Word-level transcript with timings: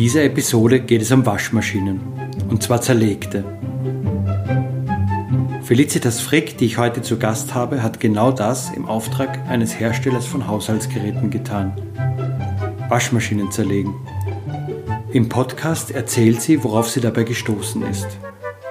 Dieser 0.00 0.24
Episode 0.24 0.80
geht 0.80 1.02
es 1.02 1.12
um 1.12 1.26
Waschmaschinen, 1.26 2.00
und 2.48 2.62
zwar 2.62 2.80
zerlegte. 2.80 3.44
Felicitas 5.62 6.22
Frick, 6.22 6.56
die 6.56 6.64
ich 6.64 6.78
heute 6.78 7.02
zu 7.02 7.18
Gast 7.18 7.52
habe, 7.54 7.82
hat 7.82 8.00
genau 8.00 8.32
das 8.32 8.70
im 8.74 8.86
Auftrag 8.86 9.46
eines 9.46 9.78
Herstellers 9.78 10.24
von 10.24 10.46
Haushaltsgeräten 10.46 11.28
getan. 11.28 11.74
Waschmaschinen 12.88 13.52
zerlegen. 13.52 13.94
Im 15.12 15.28
Podcast 15.28 15.90
erzählt 15.90 16.40
sie, 16.40 16.64
worauf 16.64 16.88
sie 16.88 17.02
dabei 17.02 17.24
gestoßen 17.24 17.82
ist, 17.82 18.08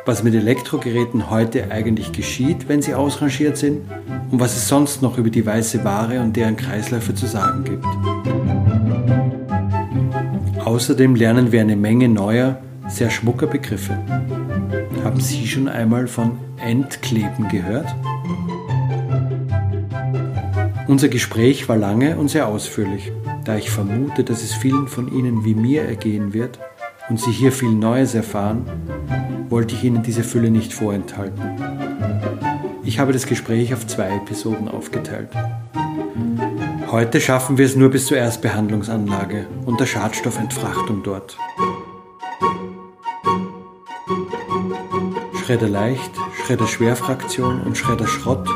was 0.08 0.23
mit 0.23 0.33
Elektrogeräten 0.33 1.30
heute 1.30 1.69
eigentlich 1.69 2.11
geschieht, 2.11 2.67
wenn 2.67 2.81
sie 2.81 2.95
ausrangiert 2.95 3.55
sind 3.55 3.81
und 4.31 4.39
was 4.39 4.58
es 4.58 4.67
sonst 4.67 5.03
noch 5.03 5.19
über 5.19 5.30
die 5.30 5.45
weiße 5.45 5.83
Ware 5.83 6.21
und 6.21 6.36
deren 6.36 6.58
Kreisläufe 6.58 7.14
zu 7.14 7.27
sagen 7.27 7.66
gibt. 7.66 7.86
Außerdem 10.80 11.13
lernen 11.16 11.52
wir 11.52 11.59
eine 11.59 11.75
Menge 11.75 12.08
neuer, 12.08 12.58
sehr 12.88 13.09
schmucker 13.09 13.47
Begriffe. 13.47 13.97
Haben 15.03 15.19
Sie 15.19 15.45
schon 15.45 15.67
einmal 15.67 16.08
von 16.08 16.39
Entkleben 16.55 17.49
gehört? 17.49 17.94
Unser 20.88 21.09
Gespräch 21.09 21.67
war 21.67 21.75
lange 21.75 22.16
und 22.16 22.30
sehr 22.30 22.47
ausführlich, 22.47 23.11
da 23.44 23.58
ich 23.58 23.69
vermute, 23.69 24.23
dass 24.23 24.41
es 24.41 24.53
vielen 24.53 24.88
von 24.88 25.13
Ihnen 25.13 25.44
wie 25.44 25.53
mir 25.53 25.83
ergehen 25.83 26.31
wird 26.31 26.59
und 27.09 27.19
Sie 27.19 27.31
hier 27.31 27.52
viel 27.52 27.73
Neues 27.73 28.16
erfahren, 28.16 28.64
wollte 29.49 29.75
ich 29.75 29.83
Ihnen 29.83 30.02
diese 30.02 30.23
Fülle 30.23 30.49
nicht 30.49 30.71
vorenthalten. 30.71 31.43
Ich 32.86 32.99
habe 32.99 33.11
das 33.11 33.25
Gespräch 33.25 33.73
auf 33.73 33.86
zwei 33.86 34.16
Episoden 34.16 34.69
aufgeteilt. 34.69 35.27
Heute 36.92 37.22
schaffen 37.22 37.59
wir 37.59 37.68
es 37.68 37.76
nur 37.76 37.90
bis 37.90 38.08
zur 38.08 38.18
Erstbehandlungsanlage 38.18 39.45
und 39.68 39.80
der 39.80 39.86
Schadstoffentfrachtung 39.86 41.04
dort. 41.04 41.38
Schredder 45.44 45.70
Leicht, 45.70 46.11
Schredder 46.33 46.66
Schwerfraktion 46.66 47.61
und 47.61 47.78
Schredder 47.78 48.08
Schrott 48.08 48.48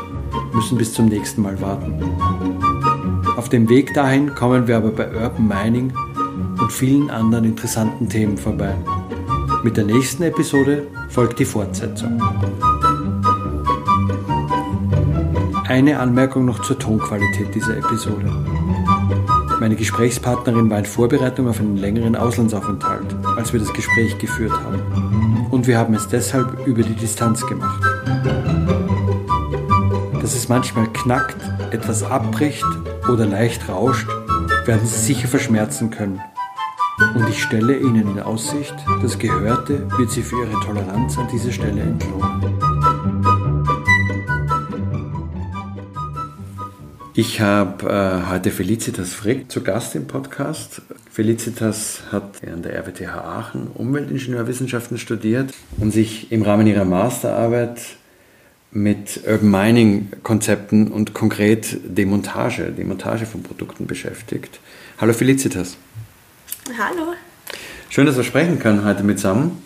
müssen 0.52 0.76
bis 0.76 0.92
zum 0.94 1.06
nächsten 1.06 1.42
Mal 1.42 1.60
warten. 1.60 2.02
Auf 3.36 3.48
dem 3.50 3.68
Weg 3.68 3.94
dahin 3.94 4.34
kommen 4.34 4.66
wir 4.66 4.78
aber 4.78 4.90
bei 4.90 5.06
Urban 5.06 5.46
Mining 5.46 5.92
und 6.60 6.72
vielen 6.72 7.10
anderen 7.10 7.44
interessanten 7.44 8.08
Themen 8.08 8.36
vorbei. 8.36 8.74
Mit 9.62 9.76
der 9.76 9.84
nächsten 9.84 10.24
Episode 10.24 10.88
folgt 11.08 11.38
die 11.38 11.44
Fortsetzung. 11.44 12.20
Eine 15.74 15.98
Anmerkung 15.98 16.44
noch 16.44 16.62
zur 16.62 16.78
Tonqualität 16.78 17.52
dieser 17.52 17.76
Episode. 17.76 18.30
Meine 19.58 19.74
Gesprächspartnerin 19.74 20.70
war 20.70 20.78
in 20.78 20.84
Vorbereitung 20.84 21.48
auf 21.48 21.58
einen 21.58 21.76
längeren 21.76 22.14
Auslandsaufenthalt, 22.14 23.16
als 23.36 23.52
wir 23.52 23.58
das 23.58 23.72
Gespräch 23.72 24.16
geführt 24.18 24.52
haben. 24.52 25.48
Und 25.50 25.66
wir 25.66 25.76
haben 25.76 25.94
es 25.94 26.06
deshalb 26.06 26.64
über 26.64 26.84
die 26.84 26.94
Distanz 26.94 27.44
gemacht. 27.44 27.82
Dass 30.22 30.36
es 30.36 30.48
manchmal 30.48 30.86
knackt, 30.92 31.42
etwas 31.72 32.04
abbricht 32.04 32.64
oder 33.10 33.26
leicht 33.26 33.68
rauscht, 33.68 34.06
werden 34.66 34.86
Sie 34.86 35.00
sicher 35.00 35.26
verschmerzen 35.26 35.90
können. 35.90 36.20
Und 37.16 37.28
ich 37.28 37.42
stelle 37.42 37.76
Ihnen 37.76 38.12
in 38.12 38.20
Aussicht, 38.20 38.76
das 39.02 39.18
Gehörte 39.18 39.88
wird 39.98 40.12
Sie 40.12 40.22
für 40.22 40.36
Ihre 40.46 40.60
Toleranz 40.60 41.18
an 41.18 41.26
dieser 41.32 41.50
Stelle 41.50 41.80
entlohnen. 41.80 42.63
Ich 47.16 47.40
habe 47.40 47.88
äh, 47.88 48.28
heute 48.28 48.50
Felicitas 48.50 49.14
Frick 49.14 49.48
zu 49.48 49.62
Gast 49.62 49.94
im 49.94 50.08
Podcast. 50.08 50.82
Felicitas 51.12 52.02
hat 52.10 52.40
an 52.44 52.62
der 52.62 52.76
RWTH 52.76 53.14
Aachen 53.14 53.68
Umweltingenieurwissenschaften 53.68 54.98
studiert 54.98 55.54
und 55.78 55.92
sich 55.92 56.32
im 56.32 56.42
Rahmen 56.42 56.66
ihrer 56.66 56.84
Masterarbeit 56.84 57.80
mit 58.72 59.20
Urban 59.28 59.48
Mining 59.48 60.08
Konzepten 60.24 60.88
und 60.88 61.14
konkret 61.14 61.78
Demontage, 61.84 62.72
Demontage 62.72 63.26
von 63.26 63.44
Produkten 63.44 63.86
beschäftigt. 63.86 64.58
Hallo 65.00 65.12
Felicitas. 65.12 65.76
Hallo. 66.76 67.12
Schön, 67.90 68.06
dass 68.06 68.16
wir 68.16 68.24
sprechen 68.24 68.58
können 68.58 68.84
heute 68.84 69.04
mitsammen. 69.04 69.62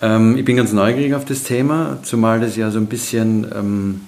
Ähm, 0.00 0.36
ich 0.36 0.44
bin 0.44 0.56
ganz 0.56 0.72
neugierig 0.72 1.14
auf 1.14 1.24
das 1.24 1.42
Thema, 1.42 1.98
zumal 2.04 2.38
das 2.38 2.54
ja 2.54 2.70
so 2.70 2.78
ein 2.78 2.86
bisschen 2.86 3.50
ähm, 3.52 4.00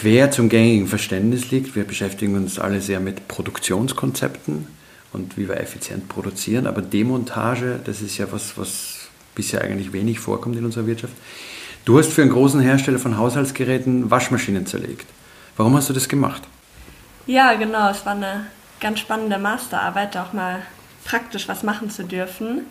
quer 0.00 0.30
zum 0.30 0.48
gängigen 0.48 0.86
Verständnis 0.86 1.50
liegt. 1.50 1.76
Wir 1.76 1.84
beschäftigen 1.84 2.34
uns 2.34 2.58
alle 2.58 2.80
sehr 2.80 3.00
mit 3.00 3.28
Produktionskonzepten 3.28 4.66
und 5.12 5.36
wie 5.36 5.46
wir 5.46 5.60
effizient 5.60 6.08
produzieren, 6.08 6.66
aber 6.66 6.80
Demontage, 6.80 7.78
das 7.84 8.00
ist 8.00 8.16
ja 8.16 8.26
was, 8.30 8.56
was 8.56 9.10
bisher 9.34 9.60
eigentlich 9.60 9.92
wenig 9.92 10.18
vorkommt 10.18 10.56
in 10.56 10.64
unserer 10.64 10.86
Wirtschaft. 10.86 11.12
Du 11.84 11.98
hast 11.98 12.14
für 12.14 12.22
einen 12.22 12.30
großen 12.30 12.60
Hersteller 12.60 12.98
von 12.98 13.18
Haushaltsgeräten 13.18 14.10
Waschmaschinen 14.10 14.64
zerlegt. 14.64 15.06
Warum 15.58 15.76
hast 15.76 15.90
du 15.90 15.92
das 15.92 16.08
gemacht? 16.08 16.44
Ja, 17.26 17.52
genau. 17.52 17.90
Es 17.90 18.06
war 18.06 18.14
eine 18.14 18.46
ganz 18.80 19.00
spannende 19.00 19.36
Masterarbeit, 19.36 20.16
auch 20.16 20.32
mal 20.32 20.62
praktisch 21.04 21.46
was 21.46 21.62
machen 21.62 21.90
zu 21.90 22.04
dürfen. 22.04 22.62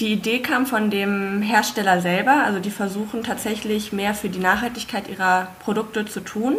Die 0.00 0.12
Idee 0.12 0.40
kam 0.40 0.66
von 0.66 0.90
dem 0.90 1.40
Hersteller 1.40 2.00
selber, 2.00 2.42
also 2.44 2.58
die 2.58 2.70
versuchen 2.70 3.22
tatsächlich 3.22 3.92
mehr 3.92 4.14
für 4.14 4.28
die 4.28 4.40
Nachhaltigkeit 4.40 5.08
ihrer 5.08 5.48
Produkte 5.60 6.04
zu 6.04 6.18
tun 6.18 6.56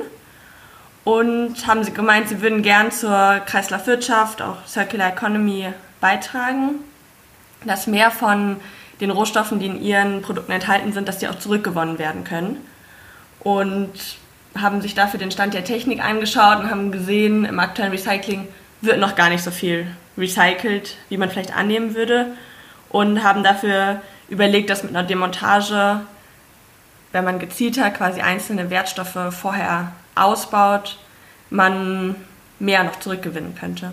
und 1.03 1.67
haben 1.67 1.83
sie 1.83 1.91
gemeint, 1.91 2.29
sie 2.29 2.41
würden 2.41 2.61
gern 2.61 2.91
zur 2.91 3.41
Kreislaufwirtschaft, 3.45 4.41
auch 4.41 4.65
Circular 4.65 5.09
Economy 5.09 5.67
beitragen, 5.99 6.75
dass 7.65 7.87
mehr 7.87 8.09
von 8.09 8.55
den 9.01 9.11
Rohstoffen, 9.11 9.59
die 9.59 9.65
in 9.65 9.81
ihren 9.81 10.21
Produkten 10.21 10.53
enthalten 10.53 10.93
sind, 10.93 11.09
dass 11.09 11.17
die 11.17 11.27
auch 11.27 11.37
zurückgewonnen 11.37 11.99
werden 11.99 12.23
können. 12.23 12.65
Und 13.41 13.91
haben 14.57 14.81
sich 14.81 14.95
dafür 14.95 15.19
den 15.19 15.31
Stand 15.31 15.53
der 15.53 15.65
Technik 15.65 16.01
angeschaut 16.01 16.61
und 16.61 16.71
haben 16.71 16.93
gesehen, 16.93 17.43
im 17.43 17.59
aktuellen 17.59 17.91
Recycling 17.91 18.47
wird 18.79 18.99
noch 18.99 19.15
gar 19.15 19.27
nicht 19.27 19.43
so 19.43 19.51
viel 19.51 19.87
recycelt, 20.17 20.95
wie 21.09 21.17
man 21.17 21.29
vielleicht 21.29 21.53
annehmen 21.53 21.95
würde 21.95 22.27
und 22.89 23.23
haben 23.23 23.43
dafür 23.43 24.01
überlegt, 24.29 24.69
dass 24.69 24.83
mit 24.83 24.95
einer 24.95 25.07
Demontage, 25.07 26.01
wenn 27.11 27.23
man 27.23 27.39
gezielter 27.39 27.89
quasi 27.91 28.21
einzelne 28.21 28.69
Wertstoffe 28.69 29.33
vorher 29.33 29.91
ausbaut, 30.15 30.97
man 31.49 32.15
mehr 32.59 32.83
noch 32.83 32.99
zurückgewinnen 32.99 33.55
könnte. 33.55 33.91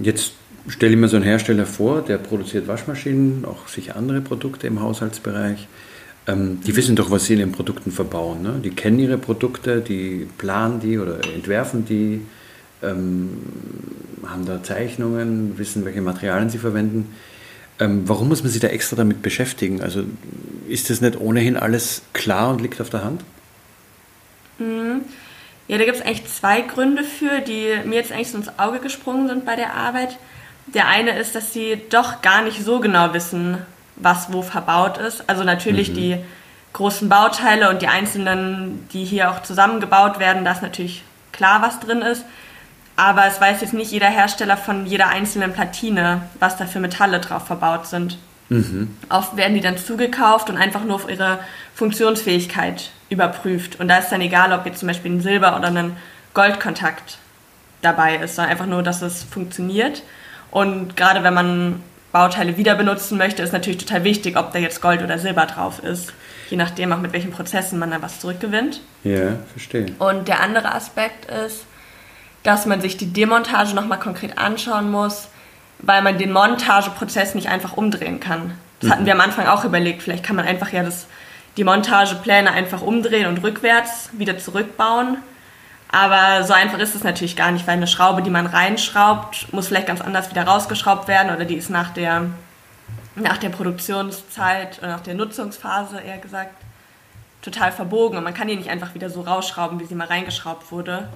Jetzt 0.00 0.32
stelle 0.68 0.94
ich 0.94 0.98
mir 0.98 1.08
so 1.08 1.16
einen 1.16 1.24
Hersteller 1.24 1.66
vor, 1.66 2.02
der 2.02 2.18
produziert 2.18 2.66
Waschmaschinen, 2.66 3.44
auch 3.44 3.68
sicher 3.68 3.96
andere 3.96 4.20
Produkte 4.20 4.66
im 4.66 4.80
Haushaltsbereich. 4.80 5.68
Ähm, 6.26 6.60
die 6.66 6.74
wissen 6.74 6.96
doch, 6.96 7.10
was 7.10 7.26
sie 7.26 7.34
in 7.34 7.38
den 7.38 7.52
Produkten 7.52 7.92
verbauen. 7.92 8.42
Ne? 8.42 8.60
Die 8.64 8.70
kennen 8.70 8.98
ihre 8.98 9.18
Produkte, 9.18 9.80
die 9.80 10.26
planen 10.38 10.80
die 10.80 10.98
oder 10.98 11.20
entwerfen 11.34 11.84
die, 11.84 12.22
ähm, 12.82 13.38
haben 14.26 14.44
da 14.44 14.62
Zeichnungen, 14.62 15.56
wissen, 15.56 15.84
welche 15.84 16.02
Materialien 16.02 16.50
sie 16.50 16.58
verwenden. 16.58 17.14
Ähm, 17.78 18.08
warum 18.08 18.28
muss 18.28 18.42
man 18.42 18.50
sich 18.50 18.60
da 18.60 18.68
extra 18.68 18.96
damit 18.96 19.22
beschäftigen? 19.22 19.82
Also 19.82 20.04
ist 20.68 20.88
das 20.90 21.00
nicht 21.00 21.20
ohnehin 21.20 21.56
alles 21.56 22.02
klar 22.12 22.50
und 22.50 22.60
liegt 22.60 22.80
auf 22.80 22.90
der 22.90 23.04
Hand? 23.04 23.22
Mhm. 24.58 25.02
Ja, 25.68 25.78
da 25.78 25.84
gibt 25.84 25.96
es 25.96 26.02
eigentlich 26.02 26.26
zwei 26.26 26.60
Gründe 26.60 27.02
für, 27.02 27.40
die 27.40 27.74
mir 27.84 27.96
jetzt 27.96 28.12
eigentlich 28.12 28.30
so 28.30 28.38
ins 28.38 28.58
Auge 28.58 28.78
gesprungen 28.78 29.28
sind 29.28 29.44
bei 29.44 29.56
der 29.56 29.74
Arbeit. 29.74 30.16
Der 30.68 30.86
eine 30.88 31.18
ist, 31.18 31.34
dass 31.34 31.52
sie 31.52 31.80
doch 31.90 32.22
gar 32.22 32.42
nicht 32.42 32.64
so 32.64 32.80
genau 32.80 33.12
wissen, 33.12 33.58
was 33.96 34.32
wo 34.32 34.42
verbaut 34.42 34.98
ist. 34.98 35.28
Also 35.28 35.44
natürlich 35.44 35.90
mhm. 35.90 35.94
die 35.94 36.16
großen 36.72 37.08
Bauteile 37.08 37.70
und 37.70 37.82
die 37.82 37.88
einzelnen, 37.88 38.88
die 38.92 39.04
hier 39.04 39.30
auch 39.30 39.42
zusammengebaut 39.42 40.18
werden, 40.18 40.44
da 40.44 40.52
ist 40.52 40.62
natürlich 40.62 41.02
klar, 41.32 41.62
was 41.62 41.80
drin 41.80 42.02
ist. 42.02 42.24
Aber 42.96 43.26
es 43.26 43.40
weiß 43.40 43.60
jetzt 43.60 43.74
nicht 43.74 43.92
jeder 43.92 44.08
Hersteller 44.08 44.56
von 44.56 44.86
jeder 44.86 45.08
einzelnen 45.08 45.52
Platine, 45.52 46.22
was 46.40 46.56
da 46.56 46.66
für 46.66 46.80
Metalle 46.80 47.20
drauf 47.20 47.46
verbaut 47.46 47.86
sind. 47.86 48.18
Mhm. 48.48 48.96
Oft 49.10 49.36
werden 49.36 49.54
die 49.54 49.60
dann 49.60 49.76
zugekauft 49.76 50.48
und 50.48 50.56
einfach 50.56 50.84
nur 50.84 50.96
auf 50.96 51.08
ihre 51.08 51.40
Funktionsfähigkeit 51.74 52.90
überprüft. 53.10 53.78
Und 53.80 53.88
da 53.88 53.98
ist 53.98 54.10
dann 54.10 54.20
egal, 54.20 54.52
ob 54.52 54.64
jetzt 54.66 54.80
zum 54.80 54.88
Beispiel 54.88 55.12
ein 55.12 55.20
Silber- 55.20 55.56
oder 55.56 55.68
ein 55.68 55.96
Goldkontakt 56.32 57.18
dabei 57.82 58.16
ist, 58.16 58.36
sondern 58.36 58.52
einfach 58.52 58.66
nur, 58.66 58.82
dass 58.82 59.02
es 59.02 59.24
funktioniert. 59.24 60.02
Und 60.50 60.96
gerade 60.96 61.22
wenn 61.22 61.34
man 61.34 61.82
Bauteile 62.12 62.56
wieder 62.56 62.76
benutzen 62.76 63.18
möchte, 63.18 63.42
ist 63.42 63.52
natürlich 63.52 63.78
total 63.78 64.04
wichtig, 64.04 64.38
ob 64.38 64.52
da 64.52 64.58
jetzt 64.58 64.80
Gold 64.80 65.02
oder 65.02 65.18
Silber 65.18 65.46
drauf 65.46 65.82
ist. 65.82 66.14
Je 66.48 66.56
nachdem 66.56 66.92
auch 66.92 67.00
mit 67.00 67.12
welchen 67.12 67.32
Prozessen 67.32 67.78
man 67.78 67.90
da 67.90 68.00
was 68.00 68.20
zurückgewinnt. 68.20 68.80
Ja, 69.02 69.36
verstehe. 69.50 69.86
Und 69.98 70.28
der 70.28 70.40
andere 70.40 70.72
Aspekt 70.74 71.30
ist, 71.30 71.66
dass 72.46 72.64
man 72.64 72.80
sich 72.80 72.96
die 72.96 73.12
Demontage 73.12 73.74
nochmal 73.74 73.98
konkret 73.98 74.38
anschauen 74.38 74.90
muss, 74.90 75.28
weil 75.78 76.02
man 76.02 76.16
den 76.16 76.32
Montageprozess 76.32 77.34
nicht 77.34 77.48
einfach 77.48 77.76
umdrehen 77.76 78.20
kann. 78.20 78.54
Das 78.80 78.88
mhm. 78.88 78.92
hatten 78.92 79.06
wir 79.06 79.14
am 79.14 79.20
Anfang 79.20 79.46
auch 79.46 79.64
überlegt. 79.64 80.02
Vielleicht 80.02 80.24
kann 80.24 80.36
man 80.36 80.46
einfach 80.46 80.72
ja 80.72 80.84
das, 80.84 81.06
die 81.56 81.64
Montagepläne 81.64 82.50
einfach 82.52 82.82
umdrehen 82.82 83.26
und 83.26 83.42
rückwärts 83.42 84.10
wieder 84.12 84.38
zurückbauen. 84.38 85.18
Aber 85.90 86.44
so 86.44 86.52
einfach 86.52 86.78
ist 86.78 86.94
es 86.94 87.02
natürlich 87.02 87.36
gar 87.36 87.50
nicht, 87.50 87.66
weil 87.66 87.76
eine 87.76 87.86
Schraube, 87.86 88.22
die 88.22 88.30
man 88.30 88.46
reinschraubt, 88.46 89.52
muss 89.52 89.68
vielleicht 89.68 89.86
ganz 89.86 90.00
anders 90.00 90.30
wieder 90.30 90.44
rausgeschraubt 90.44 91.08
werden 91.08 91.34
oder 91.34 91.44
die 91.44 91.54
ist 91.56 91.70
nach 91.70 91.90
der, 91.90 92.26
nach 93.16 93.38
der 93.38 93.48
Produktionszeit 93.48 94.78
oder 94.78 94.88
nach 94.88 95.00
der 95.00 95.14
Nutzungsphase 95.14 96.00
eher 96.00 96.18
gesagt 96.18 96.54
total 97.42 97.70
verbogen 97.70 98.18
und 98.18 98.24
man 98.24 98.34
kann 98.34 98.48
die 98.48 98.56
nicht 98.56 98.70
einfach 98.70 98.94
wieder 98.94 99.08
so 99.08 99.20
rausschrauben, 99.20 99.78
wie 99.78 99.84
sie 99.84 99.94
mal 99.94 100.08
reingeschraubt 100.08 100.72
wurde. 100.72 101.08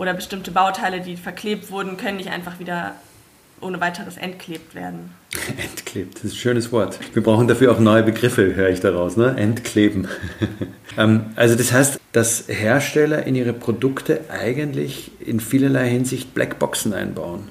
Oder 0.00 0.14
bestimmte 0.14 0.50
Bauteile, 0.50 1.02
die 1.02 1.18
verklebt 1.18 1.70
wurden, 1.70 1.98
können 1.98 2.16
nicht 2.16 2.30
einfach 2.30 2.58
wieder 2.58 2.94
ohne 3.60 3.82
weiteres 3.82 4.16
entklebt 4.16 4.74
werden. 4.74 5.10
Entklebt, 5.58 6.14
das 6.14 6.24
ist 6.24 6.32
ein 6.32 6.36
schönes 6.36 6.72
Wort. 6.72 6.98
Wir 7.12 7.22
brauchen 7.22 7.46
dafür 7.48 7.70
auch 7.70 7.78
neue 7.78 8.02
Begriffe, 8.02 8.54
höre 8.54 8.70
ich 8.70 8.80
daraus, 8.80 9.18
ne? 9.18 9.36
Entkleben. 9.36 10.08
Ähm, 10.98 11.26
also 11.36 11.54
das 11.54 11.70
heißt, 11.70 12.00
dass 12.10 12.48
Hersteller 12.48 13.24
in 13.24 13.36
ihre 13.36 13.52
Produkte 13.52 14.22
eigentlich 14.28 15.12
in 15.20 15.38
vielerlei 15.38 15.88
Hinsicht 15.88 16.34
Blackboxen 16.34 16.92
einbauen. 16.92 17.46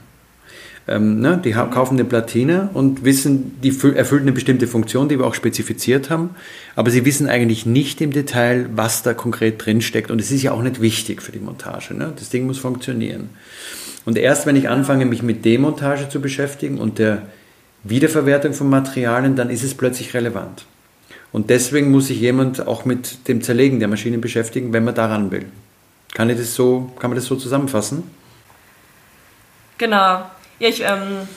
Ähm, 0.90 1.22
ne? 1.22 1.40
Die 1.44 1.52
kaufen 1.52 1.94
eine 1.94 2.04
Platine 2.04 2.70
und 2.74 3.06
wissen, 3.06 3.62
die 3.62 3.70
erfüllt 3.96 4.24
eine 4.24 4.32
bestimmte 4.32 4.66
Funktion, 4.66 5.08
die 5.08 5.20
wir 5.20 5.28
auch 5.28 5.36
spezifiziert 5.36 6.10
haben, 6.10 6.32
aber 6.76 6.90
sie 6.90 7.06
wissen 7.06 7.30
eigentlich 7.30 7.68
nicht 7.68 8.02
im 8.02 8.12
Detail, 8.12 8.68
was 8.76 9.04
da 9.04 9.14
konkret 9.14 9.64
drinsteckt 9.64 10.10
und 10.10 10.20
es 10.20 10.32
ist 10.32 10.42
ja 10.42 10.52
auch 10.52 10.64
nicht 10.64 10.82
wichtig 10.82 11.22
für 11.22 11.32
die 11.32 11.40
Montage. 11.40 11.94
Ne? 11.94 12.12
Das 12.16 12.30
Ding 12.30 12.48
muss 12.48 12.58
funktionieren. 12.58 13.30
Und 14.06 14.18
erst 14.18 14.48
wenn 14.48 14.56
ich 14.56 14.68
anfange, 14.68 15.06
mich 15.06 15.22
mit 15.22 15.46
Demontage 15.46 16.10
zu 16.10 16.20
beschäftigen 16.20 16.80
und 16.80 16.98
der 16.98 17.22
Wiederverwertung 17.84 18.54
von 18.54 18.68
Materialien, 18.70 19.36
dann 19.36 19.52
ist 19.52 19.64
es 19.64 19.76
plötzlich 19.76 20.16
relevant. 20.16 20.66
Und 21.32 21.52
deswegen 21.52 21.92
muss 21.92 22.08
sich 22.08 22.20
jemand 22.20 22.66
auch 22.66 22.86
mit 22.86 23.28
dem 23.28 23.44
Zerlegen 23.44 23.78
der 23.78 23.88
Maschinen 23.88 24.22
beschäftigen, 24.22 24.74
wenn 24.74 24.84
man 24.84 24.96
daran 24.96 25.30
will. 25.30 25.46
Kann, 26.16 26.32
ich 26.32 26.38
das 26.38 26.56
so, 26.56 26.92
kann 27.00 27.12
man 27.12 27.16
das 27.16 27.26
so 27.26 27.36
zusammenfassen? 27.36 28.04
Genau. 29.78 30.24
Ja, 30.60 30.70
ich 30.70 30.82
ähm, 30.82 31.28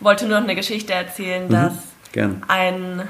wollte 0.00 0.26
nur 0.26 0.38
noch 0.38 0.44
eine 0.44 0.54
Geschichte 0.54 0.92
erzählen, 0.92 1.46
mhm, 1.46 1.52
dass 1.52 1.72
gern. 2.12 2.42
ein 2.48 3.08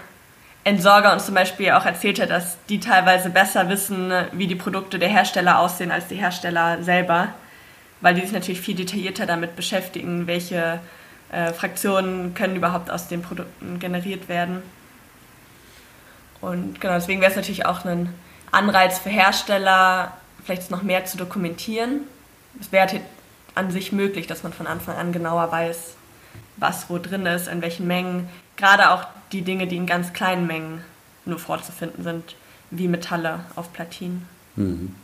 Entsorger 0.65 1.13
uns 1.13 1.27
zum 1.27 1.35
Beispiel 1.35 1.73
auch 1.73 1.85
erzählt 1.85 2.21
hat, 2.21 2.31
dass 2.31 2.57
die 2.69 2.79
teilweise 2.79 3.31
besser 3.31 3.69
wissen, 3.69 4.13
wie 4.33 4.47
die 4.47 4.55
Produkte 4.55 4.99
der 4.99 5.09
Hersteller 5.09 5.59
aussehen 5.59 5.91
als 5.91 6.07
die 6.07 6.17
Hersteller 6.17 6.83
selber 6.83 7.35
weil 8.03 8.15
die 8.15 8.21
sich 8.21 8.33
natürlich 8.33 8.61
viel 8.61 8.75
detaillierter 8.75 9.25
damit 9.25 9.57
beschäftigen, 9.57 10.27
welche 10.27 10.81
äh, 11.31 11.53
Fraktionen 11.53 12.35
können 12.35 12.57
überhaupt 12.57 12.91
aus 12.91 13.09
den 13.09 13.23
Produkten 13.23 13.79
generiert 13.79 14.29
werden. 14.29 14.63
Und 16.41 16.81
genau, 16.81 16.95
deswegen 16.95 17.21
wäre 17.21 17.31
es 17.31 17.37
natürlich 17.37 17.65
auch 17.65 17.85
ein 17.85 18.13
Anreiz 18.51 18.99
für 18.99 19.09
Hersteller, 19.09 20.13
vielleicht 20.45 20.71
noch 20.71 20.83
mehr 20.83 21.05
zu 21.05 21.17
dokumentieren. 21.17 22.01
Es 22.61 22.73
wäre 22.73 23.01
an 23.55 23.71
sich 23.71 23.93
möglich, 23.93 24.27
dass 24.27 24.43
man 24.43 24.53
von 24.53 24.67
Anfang 24.67 24.97
an 24.97 25.13
genauer 25.13 25.51
weiß, 25.51 25.95
was 26.57 26.89
wo 26.89 26.99
drin 26.99 27.27
ist, 27.27 27.49
in 27.49 27.63
welchen 27.63 27.87
Mengen. 27.87 28.29
Gerade 28.57 28.91
auch 28.91 29.05
die 29.33 29.43
Dinge, 29.43 29.67
die 29.67 29.77
in 29.77 29.87
ganz 29.87 30.13
kleinen 30.13 30.47
Mengen 30.47 30.83
nur 31.25 31.39
vorzufinden 31.39 32.05
sind, 32.05 32.37
wie 32.71 32.89
Metalle 32.89 33.41
auf 33.57 33.73
Platinen. 33.73 34.27
Mhm. 34.57 34.95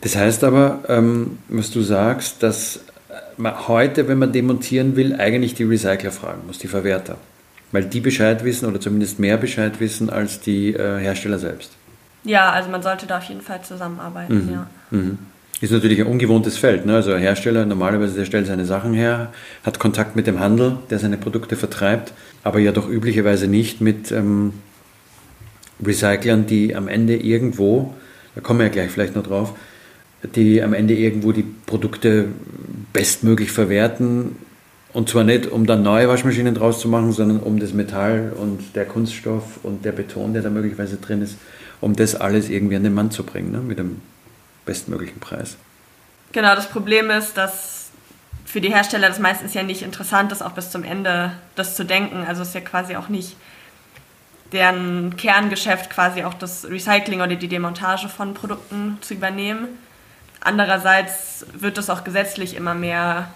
Das 0.00 0.16
heißt 0.16 0.44
aber, 0.44 0.80
ähm, 0.88 1.38
was 1.48 1.70
du 1.70 1.82
sagst, 1.82 2.42
dass 2.42 2.80
man 3.36 3.68
heute, 3.68 4.08
wenn 4.08 4.18
man 4.18 4.32
demontieren 4.32 4.96
will, 4.96 5.16
eigentlich 5.16 5.54
die 5.54 5.64
Recycler 5.64 6.12
fragen 6.12 6.46
muss, 6.46 6.58
die 6.58 6.68
Verwerter. 6.68 7.16
Weil 7.72 7.84
die 7.84 8.00
Bescheid 8.00 8.44
wissen 8.44 8.66
oder 8.66 8.80
zumindest 8.80 9.18
mehr 9.18 9.36
Bescheid 9.36 9.78
wissen 9.80 10.10
als 10.10 10.40
die 10.40 10.72
äh, 10.72 10.98
Hersteller 10.98 11.38
selbst. 11.38 11.72
Ja, 12.24 12.50
also 12.50 12.68
man 12.68 12.82
sollte 12.82 13.06
da 13.06 13.18
auf 13.18 13.24
jeden 13.24 13.40
Fall 13.40 13.62
zusammenarbeiten, 13.62 14.46
mhm. 14.46 14.52
ja. 14.52 14.66
Mhm. 14.90 15.18
Ist 15.60 15.72
natürlich 15.72 16.00
ein 16.00 16.06
ungewohntes 16.06 16.56
Feld. 16.56 16.86
Ne? 16.86 16.94
Also 16.94 17.12
ein 17.12 17.20
Hersteller, 17.20 17.66
normalerweise 17.66 18.14
der 18.14 18.24
stellt 18.24 18.46
seine 18.46 18.64
Sachen 18.64 18.94
her, 18.94 19.30
hat 19.62 19.78
Kontakt 19.78 20.16
mit 20.16 20.26
dem 20.26 20.40
Handel, 20.40 20.78
der 20.88 20.98
seine 20.98 21.18
Produkte 21.18 21.54
vertreibt, 21.54 22.14
aber 22.42 22.60
ja 22.60 22.72
doch 22.72 22.88
üblicherweise 22.88 23.46
nicht 23.46 23.82
mit 23.82 24.10
ähm, 24.10 24.54
Recyclern, 25.84 26.46
die 26.46 26.74
am 26.74 26.88
Ende 26.88 27.16
irgendwo, 27.16 27.94
da 28.34 28.40
kommen 28.40 28.60
wir 28.60 28.66
ja 28.66 28.72
gleich 28.72 28.90
vielleicht 28.90 29.14
noch 29.16 29.22
drauf, 29.26 29.54
die 30.34 30.62
am 30.62 30.72
Ende 30.72 30.94
irgendwo 30.94 31.32
die 31.32 31.44
Produkte 31.66 32.26
bestmöglich 32.92 33.52
verwerten. 33.52 34.36
Und 34.92 35.08
zwar 35.08 35.24
nicht, 35.24 35.46
um 35.46 35.66
dann 35.66 35.82
neue 35.82 36.08
Waschmaschinen 36.08 36.54
draus 36.54 36.80
zu 36.80 36.88
machen, 36.88 37.12
sondern 37.12 37.38
um 37.38 37.60
das 37.60 37.74
Metall 37.74 38.32
und 38.36 38.74
der 38.74 38.86
Kunststoff 38.86 39.60
und 39.62 39.84
der 39.84 39.92
Beton, 39.92 40.32
der 40.32 40.42
da 40.42 40.50
möglicherweise 40.50 40.96
drin 40.96 41.22
ist, 41.22 41.36
um 41.80 41.94
das 41.94 42.14
alles 42.14 42.48
irgendwie 42.48 42.76
an 42.76 42.82
den 42.82 42.94
Mann 42.94 43.10
zu 43.10 43.24
bringen, 43.24 43.52
ne? 43.52 43.58
mit 43.58 43.78
dem 43.78 43.96
bestmöglichen 44.64 45.20
Preis. 45.20 45.56
Genau, 46.32 46.54
das 46.54 46.68
Problem 46.68 47.10
ist, 47.10 47.36
dass 47.36 47.90
für 48.44 48.60
die 48.60 48.72
Hersteller 48.72 49.08
das 49.08 49.18
meistens 49.18 49.54
ja 49.54 49.62
nicht 49.62 49.82
interessant 49.82 50.32
ist, 50.32 50.42
auch 50.42 50.52
bis 50.52 50.70
zum 50.70 50.84
Ende 50.84 51.32
das 51.54 51.76
zu 51.76 51.84
denken. 51.84 52.24
Also 52.26 52.42
es 52.42 52.48
ist 52.48 52.54
ja 52.54 52.60
quasi 52.60 52.96
auch 52.96 53.08
nicht 53.08 53.36
deren 54.52 55.16
Kerngeschäft, 55.16 55.90
quasi 55.90 56.24
auch 56.24 56.34
das 56.34 56.64
Recycling 56.64 57.20
oder 57.20 57.36
die 57.36 57.48
Demontage 57.48 58.08
von 58.08 58.34
Produkten 58.34 58.98
zu 59.00 59.14
übernehmen. 59.14 59.68
Andererseits 60.40 61.46
wird 61.52 61.78
das 61.78 61.90
auch 61.90 62.02
gesetzlich 62.02 62.56
immer 62.56 62.74
mehr 62.74 63.28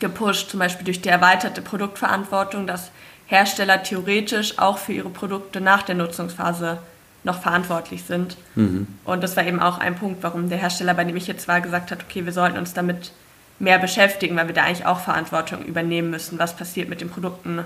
gepusht, 0.00 0.50
zum 0.50 0.60
Beispiel 0.60 0.84
durch 0.84 1.00
die 1.00 1.08
erweiterte 1.08 1.62
Produktverantwortung, 1.62 2.66
dass 2.66 2.90
Hersteller 3.26 3.82
theoretisch 3.82 4.58
auch 4.58 4.78
für 4.78 4.92
ihre 4.92 5.10
Produkte 5.10 5.60
nach 5.60 5.82
der 5.82 5.94
Nutzungsphase 5.94 6.78
noch 7.24 7.40
verantwortlich 7.40 8.04
sind. 8.04 8.36
Mhm. 8.54 8.86
Und 9.04 9.22
das 9.22 9.36
war 9.36 9.46
eben 9.46 9.60
auch 9.60 9.78
ein 9.78 9.96
Punkt, 9.96 10.22
warum 10.22 10.48
der 10.48 10.58
Hersteller, 10.58 10.94
bei 10.94 11.04
dem 11.04 11.16
ich 11.16 11.26
jetzt 11.26 11.48
war, 11.48 11.60
gesagt 11.60 11.90
hat, 11.90 12.04
okay, 12.08 12.24
wir 12.24 12.32
sollten 12.32 12.58
uns 12.58 12.74
damit 12.74 13.12
mehr 13.58 13.78
beschäftigen, 13.78 14.36
weil 14.36 14.46
wir 14.46 14.54
da 14.54 14.64
eigentlich 14.64 14.86
auch 14.86 15.00
Verantwortung 15.00 15.64
übernehmen 15.64 16.10
müssen, 16.10 16.38
was 16.38 16.56
passiert 16.56 16.88
mit 16.88 17.00
den 17.00 17.08
Produkten, 17.08 17.60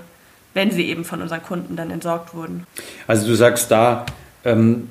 wenn 0.55 0.71
sie 0.71 0.85
eben 0.85 1.05
von 1.05 1.21
unseren 1.23 1.43
Kunden 1.43 1.77
dann 1.77 1.91
entsorgt 1.91 2.35
wurden. 2.35 2.67
Also 3.07 3.27
du 3.27 3.35
sagst 3.35 3.71
da, 3.71 4.07
ähm, 4.45 4.89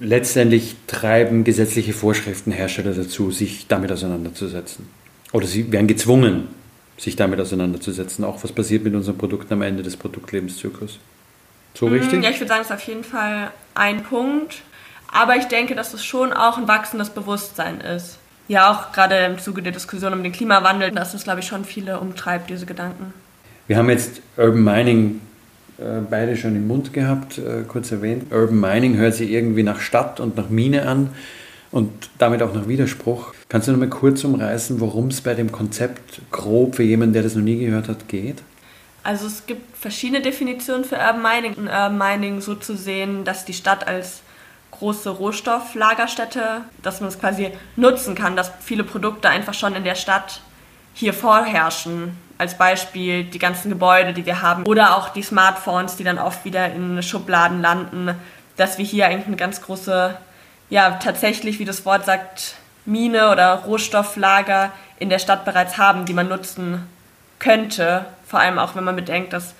letztendlich 0.00 0.76
treiben 0.86 1.44
gesetzliche 1.44 1.92
Vorschriften 1.92 2.52
Hersteller 2.52 2.94
dazu, 2.94 3.30
sich 3.30 3.66
damit 3.66 3.92
auseinanderzusetzen. 3.92 4.86
Oder 5.32 5.46
sie 5.46 5.70
werden 5.72 5.88
gezwungen, 5.88 6.48
sich 6.96 7.16
damit 7.16 7.40
auseinanderzusetzen. 7.40 8.24
Auch 8.24 8.42
was 8.42 8.52
passiert 8.52 8.84
mit 8.84 8.94
unseren 8.94 9.18
Produkten 9.18 9.52
am 9.52 9.62
Ende 9.62 9.82
des 9.82 9.96
Produktlebenszyklus. 9.96 10.98
So 11.74 11.88
mm, 11.88 11.92
richtig? 11.92 12.22
Ja, 12.22 12.30
ich 12.30 12.40
würde 12.40 12.48
sagen, 12.48 12.62
es 12.62 12.68
ist 12.68 12.74
auf 12.74 12.82
jeden 12.82 13.04
Fall 13.04 13.50
ein 13.74 14.02
Punkt. 14.02 14.62
Aber 15.12 15.36
ich 15.36 15.44
denke, 15.44 15.74
dass 15.74 15.94
es 15.94 16.04
schon 16.04 16.32
auch 16.32 16.58
ein 16.58 16.68
wachsendes 16.68 17.10
Bewusstsein 17.10 17.80
ist. 17.80 18.18
Ja, 18.46 18.70
auch 18.70 18.92
gerade 18.92 19.16
im 19.26 19.38
Zuge 19.38 19.62
der 19.62 19.72
Diskussion 19.72 20.12
um 20.12 20.22
den 20.22 20.32
Klimawandel, 20.32 20.90
dass 20.90 21.14
es, 21.14 21.24
glaube 21.24 21.40
ich, 21.40 21.46
schon 21.46 21.64
viele 21.64 21.98
umtreibt, 22.00 22.50
diese 22.50 22.66
Gedanken. 22.66 23.12
Wir 23.66 23.76
haben 23.76 23.90
jetzt 23.90 24.22
Urban 24.36 24.64
Mining 24.64 25.20
äh, 25.78 26.00
beide 26.08 26.36
schon 26.36 26.56
im 26.56 26.66
Mund 26.66 26.92
gehabt, 26.92 27.38
äh, 27.38 27.64
kurz 27.66 27.92
erwähnt. 27.92 28.32
Urban 28.32 28.58
Mining 28.58 28.96
hört 28.96 29.14
sich 29.14 29.30
irgendwie 29.30 29.62
nach 29.62 29.80
Stadt 29.80 30.20
und 30.20 30.36
nach 30.36 30.48
Mine 30.48 30.86
an 30.88 31.10
und 31.70 31.90
damit 32.16 32.42
auch 32.42 32.54
nach 32.54 32.68
Widerspruch. 32.68 33.34
Kannst 33.48 33.68
du 33.68 33.72
noch 33.72 33.78
mal 33.78 33.88
kurz 33.88 34.24
umreißen, 34.24 34.80
worum 34.80 35.08
es 35.08 35.20
bei 35.20 35.34
dem 35.34 35.52
Konzept 35.52 36.22
grob 36.30 36.76
für 36.76 36.82
jemanden, 36.82 37.12
der 37.12 37.22
das 37.22 37.34
noch 37.34 37.42
nie 37.42 37.58
gehört 37.58 37.88
hat, 37.88 38.08
geht? 38.08 38.42
Also 39.08 39.26
es 39.26 39.46
gibt 39.46 39.74
verschiedene 39.74 40.20
Definitionen 40.20 40.84
für 40.84 40.96
Urban 40.96 41.22
Mining. 41.22 41.54
In 41.54 41.66
Urban 41.66 41.96
Mining 41.96 42.40
so 42.42 42.54
zu 42.54 42.76
sehen, 42.76 43.24
dass 43.24 43.46
die 43.46 43.54
Stadt 43.54 43.88
als 43.88 44.20
große 44.70 45.08
Rohstofflagerstätte, 45.08 46.60
dass 46.82 47.00
man 47.00 47.08
es 47.08 47.18
quasi 47.18 47.50
nutzen 47.76 48.14
kann, 48.14 48.36
dass 48.36 48.52
viele 48.60 48.84
Produkte 48.84 49.30
einfach 49.30 49.54
schon 49.54 49.74
in 49.74 49.84
der 49.84 49.94
Stadt 49.94 50.42
hier 50.92 51.14
vorherrschen. 51.14 52.18
Als 52.36 52.58
Beispiel 52.58 53.24
die 53.24 53.38
ganzen 53.38 53.70
Gebäude, 53.70 54.12
die 54.12 54.26
wir 54.26 54.42
haben 54.42 54.66
oder 54.66 54.94
auch 54.98 55.08
die 55.08 55.22
Smartphones, 55.22 55.96
die 55.96 56.04
dann 56.04 56.18
oft 56.18 56.44
wieder 56.44 56.70
in 56.70 57.02
Schubladen 57.02 57.62
landen, 57.62 58.10
dass 58.58 58.76
wir 58.76 58.84
hier 58.84 59.06
eigentlich 59.06 59.28
eine 59.28 59.36
ganz 59.36 59.62
große, 59.62 60.18
ja, 60.68 60.90
tatsächlich, 61.02 61.58
wie 61.58 61.64
das 61.64 61.86
Wort 61.86 62.04
sagt, 62.04 62.56
Mine 62.84 63.30
oder 63.30 63.54
Rohstofflager 63.64 64.70
in 64.98 65.08
der 65.08 65.18
Stadt 65.18 65.46
bereits 65.46 65.78
haben, 65.78 66.04
die 66.04 66.12
man 66.12 66.28
nutzen 66.28 66.86
könnte. 67.38 68.04
Vor 68.28 68.40
allem 68.40 68.58
auch, 68.58 68.76
wenn 68.76 68.84
man 68.84 68.94
bedenkt, 68.94 69.32
dass 69.32 69.54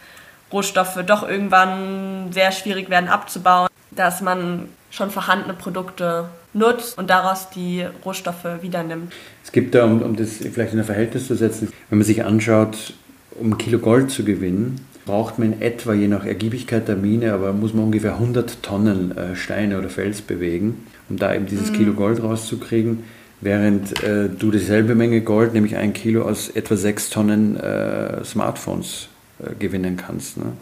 Rohstoffe 0.52 0.98
doch 1.06 1.28
irgendwann 1.28 2.32
sehr 2.32 2.52
schwierig 2.52 2.90
werden 2.90 3.08
abzubauen, 3.08 3.68
dass 3.90 4.20
man 4.20 4.68
schon 4.90 5.10
vorhandene 5.10 5.54
Produkte 5.54 6.28
nutzt 6.52 6.96
und 6.98 7.10
daraus 7.10 7.50
die 7.50 7.86
Rohstoffe 8.04 8.46
wieder 8.62 8.82
nimmt. 8.82 9.12
Es 9.44 9.52
gibt 9.52 9.74
da, 9.74 9.84
um, 9.84 10.02
um 10.02 10.16
das 10.16 10.36
vielleicht 10.36 10.72
in 10.72 10.78
ein 10.78 10.84
Verhältnis 10.84 11.26
zu 11.26 11.34
setzen, 11.34 11.72
wenn 11.88 11.98
man 11.98 12.06
sich 12.06 12.24
anschaut, 12.24 12.94
um 13.38 13.52
ein 13.52 13.58
Kilo 13.58 13.78
Gold 13.78 14.10
zu 14.10 14.24
gewinnen, 14.24 14.86
braucht 15.06 15.38
man 15.38 15.54
in 15.54 15.62
etwa, 15.62 15.94
je 15.94 16.08
nach 16.08 16.26
Ergiebigkeit 16.26 16.88
der 16.88 16.96
Mine, 16.96 17.32
aber 17.32 17.52
muss 17.54 17.72
man 17.72 17.84
ungefähr 17.84 18.14
100 18.14 18.62
Tonnen 18.62 19.16
äh, 19.16 19.36
Steine 19.36 19.78
oder 19.78 19.88
Fels 19.88 20.20
bewegen, 20.20 20.86
um 21.08 21.16
da 21.16 21.34
eben 21.34 21.46
dieses 21.46 21.70
mhm. 21.70 21.76
Kilo 21.76 21.92
Gold 21.94 22.22
rauszukriegen, 22.22 23.04
während 23.40 24.02
äh, 24.02 24.28
du 24.28 24.50
dieselbe 24.50 24.94
Menge 24.94 25.20
Gold, 25.20 25.54
nämlich 25.54 25.76
ein 25.76 25.92
Kilo, 25.92 26.22
aus 26.22 26.48
etwa 26.48 26.76
6 26.76 27.10
Tonnen 27.10 27.56
äh, 27.56 28.24
Smartphones 28.24 29.08
äh, 29.40 29.54
gewinnen 29.58 29.96
kannst. 29.96 30.36
Ne? 30.38 30.52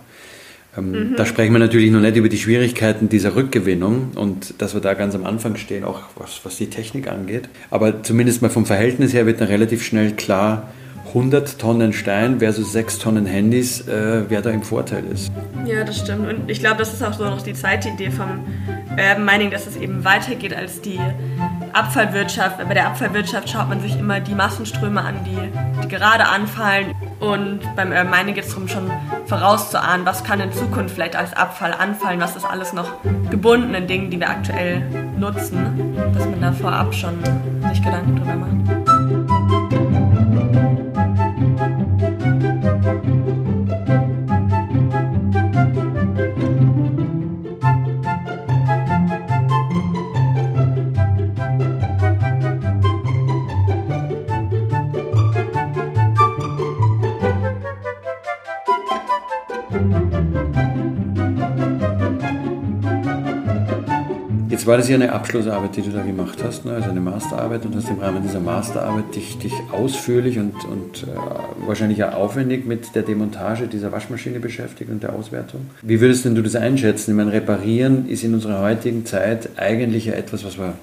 Ähm, 0.77 0.91
mhm. 0.91 1.17
Da 1.17 1.27
sprechen 1.27 1.53
wir 1.53 1.59
natürlich 1.59 1.91
noch 1.91 2.01
nicht 2.01 2.17
über 2.17 2.29
die 2.29 2.39
Schwierigkeiten 2.39 3.09
dieser 3.09 3.35
Rückgewinnung 3.35 4.13
und 4.15 4.61
dass 4.61 4.75
wir 4.75 4.81
da 4.81 4.95
ganz 4.95 5.15
am 5.15 5.25
Anfang 5.25 5.57
stehen, 5.57 5.85
auch 5.85 6.03
was, 6.17 6.41
was 6.45 6.57
die 6.57 6.69
Technik 6.69 7.09
angeht. 7.09 7.49
Aber 7.71 8.03
zumindest 8.03 8.43
mal 8.43 8.51
vom 8.51 8.67
Verhältnis 8.67 9.13
her 9.13 9.27
wird 9.27 9.41
dann 9.41 9.49
relativ 9.49 9.83
schnell 9.83 10.13
klar, 10.13 10.73
100 11.17 11.59
Tonnen 11.59 11.95
Stein 11.95 12.41
versus 12.41 12.73
6 12.73 12.99
Tonnen 12.99 13.25
Handys, 13.25 13.89
äh, 13.89 14.25
wer 14.29 14.43
da 14.43 14.51
im 14.51 14.63
Vorteil 14.63 15.03
ist. 15.07 15.33
Ja, 15.65 15.83
das 15.83 16.01
stimmt. 16.01 16.29
Und 16.29 16.51
ich 16.51 16.61
glaube, 16.61 16.77
das 16.77 16.93
ist 16.93 17.03
auch 17.03 17.15
so 17.15 17.25
noch 17.25 17.41
die 17.41 17.55
zweite 17.55 17.89
Idee 17.89 18.11
vom 18.11 18.45
Urban 18.91 19.25
Mining, 19.25 19.51
dass 19.51 19.67
es 19.67 19.77
eben 19.77 20.05
weitergeht 20.05 20.55
als 20.55 20.83
die 20.83 21.01
Abfallwirtschaft. 21.73 22.59
Bei 22.59 22.75
der 22.75 22.89
Abfallwirtschaft 22.89 23.49
schaut 23.49 23.71
man 23.71 23.81
sich 23.81 23.99
immer 23.99 24.21
die 24.21 24.35
Massenströme 24.35 25.01
an, 25.01 25.15
die, 25.25 25.83
die 25.83 25.89
gerade 25.89 26.27
anfallen. 26.27 26.95
Und 27.19 27.61
beim 27.77 27.93
Urban 27.93 28.11
Mining 28.11 28.35
geht 28.35 28.45
es 28.45 28.51
darum, 28.51 28.69
schon 28.69 28.91
vorauszuahnen, 29.25 30.05
was 30.05 30.23
kann 30.23 30.39
in 30.41 30.53
Zukunft 30.53 30.95
vielleicht 30.95 31.17
als 31.17 31.33
Abfall 31.33 31.73
anfallen, 31.73 32.21
was 32.21 32.37
ist 32.37 32.45
alles 32.45 32.75
noch 32.75 32.93
gebunden 33.31 33.75
in 33.75 33.87
Dingen, 33.87 34.11
die 34.11 34.21
wir 34.21 34.29
aktuell 34.29 34.83
nutzen, 35.19 35.95
dass 36.13 36.27
man 36.27 36.43
da 36.43 36.53
vorab 36.53 36.95
schon 36.95 37.15
sich 37.71 37.83
Gedanken 37.83 38.17
drüber 38.17 38.37
macht. 38.37 38.96
Jetzt 64.67 64.71
war 64.73 64.79
das 64.79 64.89
ja 64.89 64.97
eine 64.97 65.13
Abschlussarbeit, 65.13 65.77
die 65.77 65.83
du 65.83 65.91
da 65.91 66.03
gemacht 66.03 66.43
hast, 66.43 66.65
ne? 66.65 66.73
also 66.73 66.91
eine 66.91 66.99
Masterarbeit 66.99 67.65
und 67.65 67.77
hast 67.77 67.89
im 67.89 68.01
Rahmen 68.01 68.25
dieser 68.25 68.41
Masterarbeit 68.41 69.15
dich, 69.15 69.39
dich 69.39 69.53
ausführlich 69.71 70.41
und, 70.41 70.57
und 70.65 71.05
äh, 71.05 71.67
wahrscheinlich 71.69 72.03
auch 72.03 72.15
aufwendig 72.15 72.67
mit 72.67 72.97
der 72.97 73.05
Demontage 73.05 73.69
dieser 73.69 73.93
Waschmaschine 73.93 74.41
beschäftigt 74.41 74.91
und 74.91 75.05
der 75.05 75.13
Auswertung. 75.13 75.71
Wie 75.83 76.01
würdest 76.01 76.25
denn 76.25 76.35
du 76.35 76.43
das 76.43 76.57
einschätzen? 76.57 77.13
Ich 77.13 77.17
meine, 77.17 77.31
reparieren 77.31 78.09
ist 78.09 78.25
in 78.25 78.35
unserer 78.35 78.61
heutigen 78.61 79.07
Zeit 79.07 79.51
eigentlich 79.57 80.07
ja 80.07 80.15
etwas, 80.15 80.45
was 80.45 80.59
wir 80.59 80.75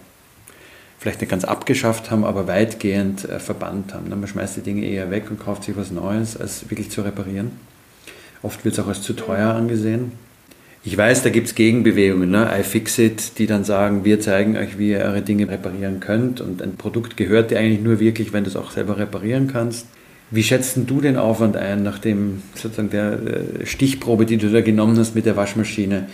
vielleicht 0.98 1.20
nicht 1.20 1.32
ganz 1.32 1.44
abgeschafft 1.44 2.10
haben, 2.10 2.24
aber 2.24 2.48
weitgehend 2.48 3.28
äh, 3.28 3.38
verbannt 3.40 3.94
haben. 3.94 4.08
Man 4.08 4.25
schmeißt 4.25 4.56
die 4.56 4.62
Dinge 4.62 4.86
eher 4.86 5.12
weg 5.12 5.25
und 5.30 5.42
kauft 5.42 5.66
sich 5.66 5.75
was 5.75 5.92
Neues, 5.92 6.40
als 6.40 6.70
wirklich 6.70 6.90
zu 6.90 7.02
reparieren. 7.02 7.52
Oft 8.44 8.63
wird 8.63 8.75
es 8.75 8.80
auch 8.80 8.88
als 8.88 9.02
zu 9.02 9.12
teuer 9.12 9.54
angesehen. 9.54 10.13
Ich 10.86 10.98
weiß, 10.98 11.24
da 11.24 11.30
gibt 11.30 11.48
es 11.48 11.56
Gegenbewegungen, 11.56 12.30
ne? 12.30 12.50
iFixit, 12.60 13.40
die 13.40 13.48
dann 13.48 13.63
sagen, 13.63 14.04
wir 14.04 14.20
zeigen 14.20 14.58
euch, 14.58 14.78
wie 14.78 14.90
ihr 14.90 15.00
eure 15.00 15.22
Dinge 15.22 15.48
reparieren 15.48 16.02
könnt. 16.02 16.42
Und 16.42 16.62
ein 16.62 16.75
Produkt 16.75 17.16
gehört 17.16 17.52
dir 17.52 17.60
eigentlich 17.60 17.80
nur 17.80 18.02
wirklich, 18.02 18.34
wenn 18.34 18.44
du 18.44 18.50
es 18.50 18.58
auch 18.58 18.72
selber 18.72 18.98
reparieren 18.98 19.48
kannst. 19.48 19.88
Wie 20.30 20.44
schätzt 20.44 20.78
du 20.86 21.00
den 21.00 21.16
Aufwand 21.16 21.56
ein, 21.56 21.84
nach 21.84 22.00
dem 22.00 22.42
sozusagen 22.56 22.90
der 22.90 23.13
äh, 23.13 23.66
Stichprobe, 23.66 24.25
die 24.25 24.36
du 24.36 24.52
da 24.52 24.60
genommen 24.60 24.98
hast 24.98 25.16
mit 25.16 25.25
der 25.25 25.38
Waschmaschine? 25.38 26.08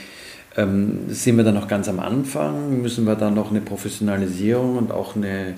Ähm, 0.56 1.00
sind 1.08 1.38
wir 1.38 1.44
da 1.44 1.52
noch 1.52 1.68
ganz 1.68 1.90
am 1.90 2.00
Anfang? 2.00 2.80
Müssen 2.82 3.06
wir 3.06 3.16
da 3.16 3.32
noch 3.32 3.50
eine 3.50 3.62
Professionalisierung 3.62 4.78
und 4.78 4.92
auch 4.92 5.16
eine, 5.16 5.56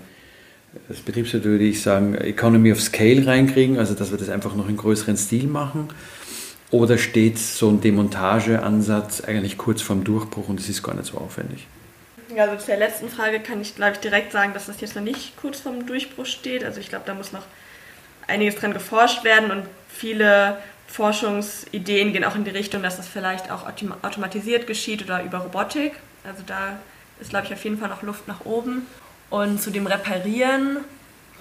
das 0.87 0.99
Betriebswirt 0.99 1.43
würde 1.43 1.65
ich 1.65 1.81
sagen, 1.81 2.15
Economy 2.15 2.71
of 2.71 2.79
Scale 2.79 3.27
reinkriegen, 3.27 3.77
also 3.77 3.93
dass 3.93 4.11
wir 4.11 4.17
das 4.17 4.29
einfach 4.29 4.55
noch 4.55 4.69
in 4.69 4.77
größeren 4.77 5.17
Stil 5.17 5.47
machen? 5.47 5.89
Oder 6.71 6.97
steht 6.97 7.37
so 7.37 7.69
ein 7.69 7.81
Demontageansatz 7.81 9.21
eigentlich 9.21 9.57
kurz 9.57 9.81
vorm 9.81 10.03
Durchbruch 10.05 10.47
und 10.47 10.59
es 10.59 10.69
ist 10.69 10.81
gar 10.81 10.95
nicht 10.95 11.05
so 11.05 11.17
aufwendig? 11.17 11.67
Also 12.37 12.55
zu 12.55 12.67
der 12.67 12.77
letzten 12.77 13.09
Frage 13.09 13.41
kann 13.41 13.59
ich, 13.61 13.75
glaube 13.75 13.93
ich, 13.93 13.99
direkt 13.99 14.31
sagen, 14.31 14.53
dass 14.53 14.67
das 14.67 14.79
jetzt 14.79 14.95
noch 14.95 15.03
nicht 15.03 15.35
kurz 15.35 15.59
vorm 15.59 15.85
Durchbruch 15.85 16.25
steht. 16.25 16.63
Also 16.63 16.79
ich 16.79 16.87
glaube, 16.87 17.03
da 17.05 17.13
muss 17.13 17.33
noch 17.33 17.43
einiges 18.25 18.55
dran 18.55 18.71
geforscht 18.73 19.25
werden 19.25 19.51
und 19.51 19.63
viele 19.89 20.57
Forschungsideen 20.87 22.13
gehen 22.13 22.23
auch 22.23 22.35
in 22.35 22.45
die 22.45 22.51
Richtung, 22.51 22.83
dass 22.83 22.95
das 22.95 23.07
vielleicht 23.07 23.51
auch 23.51 23.65
automatisiert 23.65 24.65
geschieht 24.65 25.03
oder 25.03 25.23
über 25.23 25.39
Robotik. 25.39 25.93
Also 26.23 26.43
da 26.45 26.79
ist, 27.19 27.31
glaube 27.31 27.47
ich, 27.47 27.53
auf 27.53 27.63
jeden 27.65 27.77
Fall 27.77 27.89
noch 27.89 28.01
Luft 28.01 28.29
nach 28.29 28.45
oben. 28.45 28.87
Und 29.29 29.61
zu 29.61 29.71
dem 29.71 29.87
Reparieren 29.87 30.77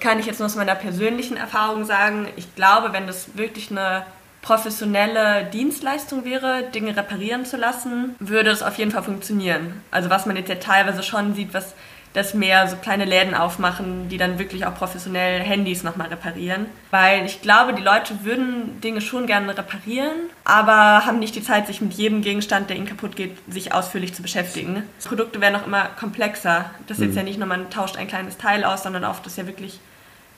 kann 0.01 0.19
ich 0.19 0.25
jetzt 0.25 0.39
nur 0.39 0.47
aus 0.47 0.55
meiner 0.55 0.75
persönlichen 0.75 1.37
Erfahrung 1.37 1.85
sagen, 1.85 2.27
ich 2.35 2.53
glaube, 2.55 2.91
wenn 2.91 3.07
das 3.07 3.37
wirklich 3.37 3.71
eine 3.71 4.05
professionelle 4.41 5.45
Dienstleistung 5.45 6.25
wäre, 6.25 6.63
Dinge 6.73 6.95
reparieren 6.95 7.45
zu 7.45 7.57
lassen, 7.57 8.15
würde 8.19 8.49
es 8.49 8.63
auf 8.63 8.77
jeden 8.77 8.91
Fall 8.91 9.03
funktionieren. 9.03 9.81
Also 9.91 10.09
was 10.09 10.25
man 10.25 10.35
jetzt 10.35 10.49
ja 10.49 10.55
teilweise 10.55 11.03
schon 11.03 11.35
sieht, 11.35 11.53
was 11.53 11.75
das 12.13 12.33
mehr 12.33 12.67
so 12.67 12.75
kleine 12.75 13.05
Läden 13.05 13.33
aufmachen, 13.33 14.09
die 14.09 14.17
dann 14.17 14.37
wirklich 14.37 14.65
auch 14.65 14.75
professionell 14.75 15.39
Handys 15.39 15.83
nochmal 15.83 16.09
reparieren. 16.09 16.65
Weil 16.89 17.25
ich 17.25 17.41
glaube, 17.41 17.73
die 17.73 17.81
Leute 17.81 18.25
würden 18.25 18.81
Dinge 18.81 18.99
schon 18.99 19.27
gerne 19.27 19.57
reparieren, 19.57 20.17
aber 20.43 21.05
haben 21.05 21.19
nicht 21.19 21.35
die 21.35 21.43
Zeit, 21.43 21.67
sich 21.67 21.79
mit 21.79 21.93
jedem 21.93 22.21
Gegenstand, 22.21 22.69
der 22.69 22.75
ihnen 22.75 22.85
kaputt 22.85 23.15
geht, 23.15 23.37
sich 23.47 23.73
ausführlich 23.73 24.13
zu 24.13 24.21
beschäftigen. 24.21 24.83
Produkte 25.05 25.39
werden 25.39 25.55
auch 25.55 25.65
immer 25.65 25.85
komplexer. 25.99 26.71
Das 26.87 26.97
ist 26.97 27.03
jetzt 27.03 27.11
mhm. 27.11 27.17
ja 27.17 27.23
nicht 27.23 27.39
nur, 27.39 27.47
man 27.47 27.69
tauscht 27.69 27.95
ein 27.95 28.07
kleines 28.07 28.37
Teil 28.37 28.65
aus, 28.65 28.83
sondern 28.83 29.05
oft 29.05 29.25
ist 29.25 29.37
ja 29.37 29.47
wirklich 29.47 29.79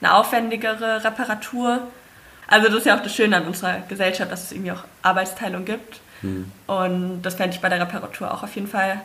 eine 0.00 0.14
aufwendigere 0.14 1.02
Reparatur. 1.02 1.88
Also 2.54 2.68
das 2.68 2.76
ist 2.76 2.86
ja 2.86 2.96
auch 2.96 3.02
das 3.02 3.12
Schöne 3.12 3.36
an 3.36 3.46
unserer 3.46 3.80
Gesellschaft, 3.88 4.30
dass 4.30 4.44
es 4.44 4.52
irgendwie 4.52 4.70
auch 4.70 4.84
Arbeitsteilung 5.02 5.64
gibt. 5.64 5.98
Mhm. 6.22 6.52
Und 6.68 7.22
das 7.22 7.34
fände 7.34 7.56
ich 7.56 7.60
bei 7.60 7.68
der 7.68 7.80
Reparatur 7.80 8.32
auch 8.32 8.44
auf 8.44 8.54
jeden 8.54 8.68
Fall, 8.68 9.00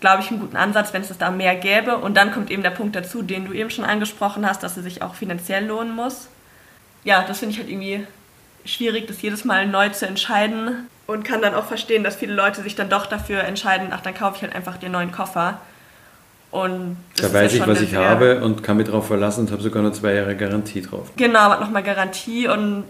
glaube 0.00 0.24
ich, 0.24 0.32
einen 0.32 0.40
guten 0.40 0.56
Ansatz, 0.56 0.92
wenn 0.92 1.02
es 1.02 1.06
das 1.06 1.16
da 1.16 1.30
mehr 1.30 1.54
gäbe. 1.54 1.98
Und 1.98 2.16
dann 2.16 2.32
kommt 2.32 2.50
eben 2.50 2.64
der 2.64 2.70
Punkt 2.70 2.96
dazu, 2.96 3.22
den 3.22 3.46
du 3.46 3.52
eben 3.52 3.70
schon 3.70 3.84
angesprochen 3.84 4.44
hast, 4.44 4.64
dass 4.64 4.76
es 4.76 4.82
sich 4.82 5.00
auch 5.00 5.14
finanziell 5.14 5.64
lohnen 5.64 5.94
muss. 5.94 6.26
Ja, 7.04 7.22
das 7.22 7.38
finde 7.38 7.52
ich 7.52 7.60
halt 7.60 7.70
irgendwie 7.70 8.04
schwierig, 8.64 9.06
das 9.06 9.22
jedes 9.22 9.44
Mal 9.44 9.68
neu 9.68 9.90
zu 9.90 10.04
entscheiden. 10.04 10.88
Und 11.06 11.22
kann 11.22 11.42
dann 11.42 11.54
auch 11.54 11.66
verstehen, 11.66 12.02
dass 12.02 12.16
viele 12.16 12.34
Leute 12.34 12.62
sich 12.62 12.74
dann 12.74 12.88
doch 12.88 13.06
dafür 13.06 13.44
entscheiden, 13.44 13.90
ach, 13.92 14.00
dann 14.00 14.12
kaufe 14.12 14.38
ich 14.38 14.42
halt 14.42 14.56
einfach 14.56 14.76
den 14.76 14.90
neuen 14.90 15.12
Koffer. 15.12 15.60
Und 16.56 16.96
da 17.18 17.30
weiß 17.30 17.52
ja 17.52 17.62
ich, 17.62 17.68
was 17.68 17.82
ich 17.82 17.94
habe 17.94 18.40
und 18.42 18.62
kann 18.62 18.78
mich 18.78 18.86
darauf 18.86 19.06
verlassen 19.06 19.40
und 19.40 19.52
habe 19.52 19.62
sogar 19.62 19.82
noch 19.82 19.92
zwei 19.92 20.14
Jahre 20.14 20.34
Garantie 20.36 20.80
drauf. 20.80 21.12
Genau, 21.16 21.50
hat 21.50 21.60
nochmal 21.60 21.82
Garantie 21.82 22.48
und 22.48 22.84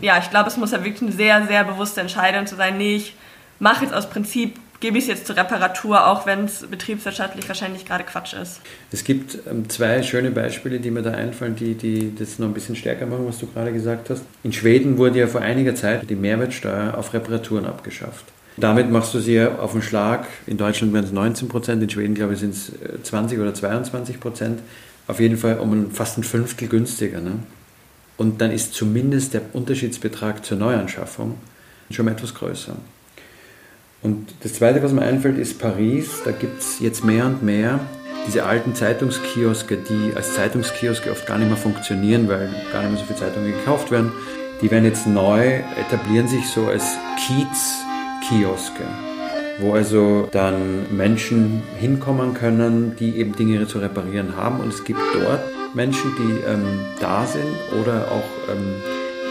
ja, 0.00 0.18
ich 0.18 0.30
glaube, 0.30 0.48
es 0.48 0.56
muss 0.56 0.70
ja 0.70 0.84
wirklich 0.84 1.02
eine 1.02 1.10
sehr, 1.10 1.44
sehr 1.48 1.64
bewusste 1.64 2.00
Entscheidung 2.00 2.46
zu 2.46 2.54
sein, 2.54 2.78
nee, 2.78 2.94
ich 2.94 3.16
mache 3.58 3.84
jetzt 3.84 3.92
aus 3.92 4.08
Prinzip, 4.08 4.54
gebe 4.78 4.98
ich 4.98 5.04
es 5.04 5.08
jetzt 5.08 5.26
zur 5.26 5.36
Reparatur, 5.36 6.06
auch 6.06 6.26
wenn 6.26 6.44
es 6.44 6.64
betriebswirtschaftlich 6.70 7.48
wahrscheinlich 7.48 7.84
gerade 7.84 8.04
Quatsch 8.04 8.34
ist. 8.34 8.60
Es 8.92 9.02
gibt 9.02 9.36
ähm, 9.50 9.68
zwei 9.68 10.04
schöne 10.04 10.30
Beispiele, 10.30 10.78
die 10.78 10.92
mir 10.92 11.02
da 11.02 11.10
einfallen, 11.10 11.56
die, 11.56 11.74
die 11.74 12.14
das 12.14 12.38
noch 12.38 12.46
ein 12.46 12.54
bisschen 12.54 12.76
stärker 12.76 13.06
machen, 13.06 13.26
was 13.26 13.40
du 13.40 13.48
gerade 13.48 13.72
gesagt 13.72 14.10
hast. 14.10 14.22
In 14.44 14.52
Schweden 14.52 14.96
wurde 14.96 15.18
ja 15.18 15.26
vor 15.26 15.40
einiger 15.40 15.74
Zeit 15.74 16.08
die 16.08 16.14
Mehrwertsteuer 16.14 16.96
auf 16.96 17.12
Reparaturen 17.12 17.66
abgeschafft. 17.66 18.26
Damit 18.60 18.90
machst 18.90 19.14
du 19.14 19.20
sie 19.20 19.40
auf 19.40 19.72
den 19.72 19.82
Schlag. 19.82 20.26
In 20.46 20.56
Deutschland 20.56 20.92
wären 20.92 21.04
es 21.04 21.12
19 21.12 21.48
Prozent, 21.48 21.82
in 21.82 21.90
Schweden 21.90 22.14
glaube 22.14 22.34
ich 22.34 22.40
sind 22.40 22.54
es 22.54 22.72
20 23.04 23.38
oder 23.38 23.54
22 23.54 24.18
Prozent. 24.18 24.60
Auf 25.06 25.20
jeden 25.20 25.36
Fall 25.36 25.58
um 25.58 25.90
fast 25.90 26.18
ein 26.18 26.24
Fünftel 26.24 26.68
günstiger. 26.68 27.20
Ne? 27.20 27.34
Und 28.16 28.40
dann 28.40 28.50
ist 28.50 28.74
zumindest 28.74 29.34
der 29.34 29.42
Unterschiedsbetrag 29.52 30.44
zur 30.44 30.58
Neuanschaffung 30.58 31.36
schon 31.90 32.06
mal 32.06 32.12
etwas 32.12 32.34
größer. 32.34 32.76
Und 34.02 34.34
das 34.42 34.54
Zweite, 34.54 34.82
was 34.82 34.92
mir 34.92 35.02
einfällt, 35.02 35.38
ist 35.38 35.58
Paris. 35.58 36.22
Da 36.24 36.32
gibt 36.32 36.60
es 36.60 36.80
jetzt 36.80 37.04
mehr 37.04 37.26
und 37.26 37.42
mehr 37.42 37.80
diese 38.26 38.44
alten 38.44 38.74
Zeitungskioske, 38.74 39.78
die 39.88 40.14
als 40.14 40.34
Zeitungskioske 40.34 41.10
oft 41.10 41.26
gar 41.26 41.38
nicht 41.38 41.48
mehr 41.48 41.56
funktionieren, 41.56 42.28
weil 42.28 42.50
gar 42.72 42.82
nicht 42.82 42.90
mehr 42.90 43.00
so 43.00 43.06
viele 43.06 43.18
Zeitungen 43.18 43.52
gekauft 43.52 43.90
werden, 43.90 44.12
die 44.60 44.70
werden 44.70 44.84
jetzt 44.84 45.06
neu, 45.06 45.60
etablieren 45.78 46.28
sich 46.28 46.46
so 46.48 46.66
als 46.66 46.96
Kiez-Kioske, 48.20 48.84
wo 49.58 49.74
also 49.74 50.28
dann 50.30 50.96
Menschen 50.96 51.62
hinkommen 51.78 52.34
können, 52.34 52.96
die 52.96 53.16
eben 53.16 53.34
Dinge 53.34 53.66
zu 53.66 53.78
reparieren 53.78 54.36
haben. 54.36 54.60
Und 54.60 54.72
es 54.72 54.84
gibt 54.84 55.00
dort 55.14 55.40
Menschen, 55.74 56.12
die 56.18 56.50
ähm, 56.50 56.80
da 57.00 57.26
sind 57.26 57.46
oder 57.80 58.10
auch 58.10 58.52
ähm, 58.52 58.74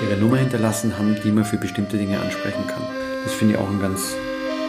ihre 0.04 0.20
Nummer 0.20 0.38
hinterlassen 0.38 0.98
haben, 0.98 1.18
die 1.24 1.32
man 1.32 1.46
für 1.46 1.58
bestimmte 1.58 1.98
Dinge 1.98 2.20
ansprechen 2.20 2.66
kann. 2.68 2.84
Das 3.24 3.34
finde 3.34 3.56
ich 3.56 3.60
auch 3.60 3.70
einen 3.70 3.82
ganz 3.82 4.16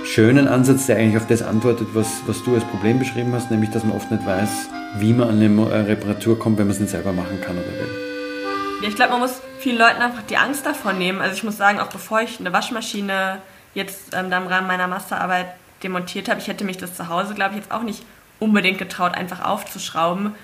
schönen 0.05 0.49
Ansatz, 0.49 0.87
der 0.87 0.97
eigentlich 0.97 1.17
auf 1.17 1.27
das 1.27 1.43
antwortet, 1.43 1.89
was, 1.93 2.23
was 2.27 2.43
du 2.43 2.55
als 2.55 2.65
Problem 2.65 2.99
beschrieben 2.99 3.33
hast, 3.35 3.51
nämlich 3.51 3.71
dass 3.71 3.85
man 3.85 3.95
oft 3.95 4.11
nicht 4.11 4.25
weiß, 4.25 4.69
wie 4.99 5.13
man 5.13 5.29
an 5.29 5.43
eine 5.43 5.71
äh, 5.71 5.81
Reparatur 5.83 6.39
kommt, 6.39 6.59
wenn 6.59 6.67
man 6.67 6.75
es 6.75 6.81
nicht 6.81 6.91
selber 6.91 7.13
machen 7.13 7.41
kann 7.41 7.57
oder 7.57 7.67
will. 7.67 8.09
Ja, 8.83 8.89
ich 8.89 8.95
glaube, 8.95 9.13
man 9.13 9.21
muss 9.21 9.41
vielen 9.59 9.77
Leuten 9.77 10.01
einfach 10.01 10.23
die 10.23 10.37
Angst 10.37 10.65
davon 10.65 10.99
nehmen. 10.99 11.21
Also 11.21 11.35
ich 11.35 11.43
muss 11.43 11.57
sagen, 11.57 11.81
auch 11.81 11.89
bevor 11.89 12.23
ich 12.23 12.39
eine 12.39 12.53
Waschmaschine 12.53 13.41
jetzt 13.79 14.15
ähm, 14.15 14.31
im 14.31 14.47
Rahmen 14.47 14.67
meiner 14.67 14.87
Masterarbeit 14.87 15.47
demontiert 15.83 16.29
habe, 16.29 16.41
ich 16.41 16.49
hätte 16.49 16.65
mich 16.65 16.77
das 16.77 16.95
zu 16.95 17.09
Hause, 17.09 17.35
glaube 17.35 17.53
ich, 17.53 17.61
jetzt 17.61 17.73
auch 17.73 17.83
nicht 17.83 18.03
unbedingt 18.39 18.79
getraut, 18.79 19.15
einfach 19.15 19.45
aufzuschrauben. 19.45 20.35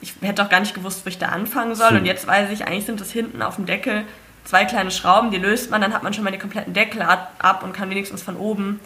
Ich 0.00 0.14
hätte 0.22 0.42
auch 0.42 0.48
gar 0.48 0.60
nicht 0.60 0.74
gewusst, 0.74 1.04
wo 1.04 1.08
ich 1.08 1.18
da 1.18 1.28
anfangen 1.28 1.74
soll. 1.74 1.90
Hm. 1.90 1.98
Und 1.98 2.06
jetzt 2.06 2.26
weiß 2.26 2.50
ich, 2.50 2.66
eigentlich 2.66 2.86
sind 2.86 3.00
das 3.00 3.10
hinten 3.10 3.42
auf 3.42 3.56
dem 3.56 3.66
Deckel 3.66 4.04
zwei 4.44 4.64
kleine 4.64 4.90
Schrauben, 4.90 5.30
die 5.30 5.38
löst 5.38 5.70
man, 5.70 5.80
dann 5.80 5.94
hat 5.94 6.02
man 6.02 6.12
schon 6.12 6.24
mal 6.24 6.30
den 6.30 6.40
kompletten 6.40 6.74
Deckel 6.74 7.02
ab 7.02 7.62
und 7.62 7.72
kann 7.72 7.90
wenigstens 7.90 8.22
von 8.22 8.36
oben 8.36 8.80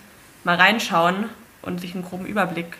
mal 0.44 0.56
reinschauen 0.56 1.24
und 1.62 1.80
sich 1.80 1.94
einen 1.94 2.04
groben 2.04 2.26
Überblick 2.26 2.76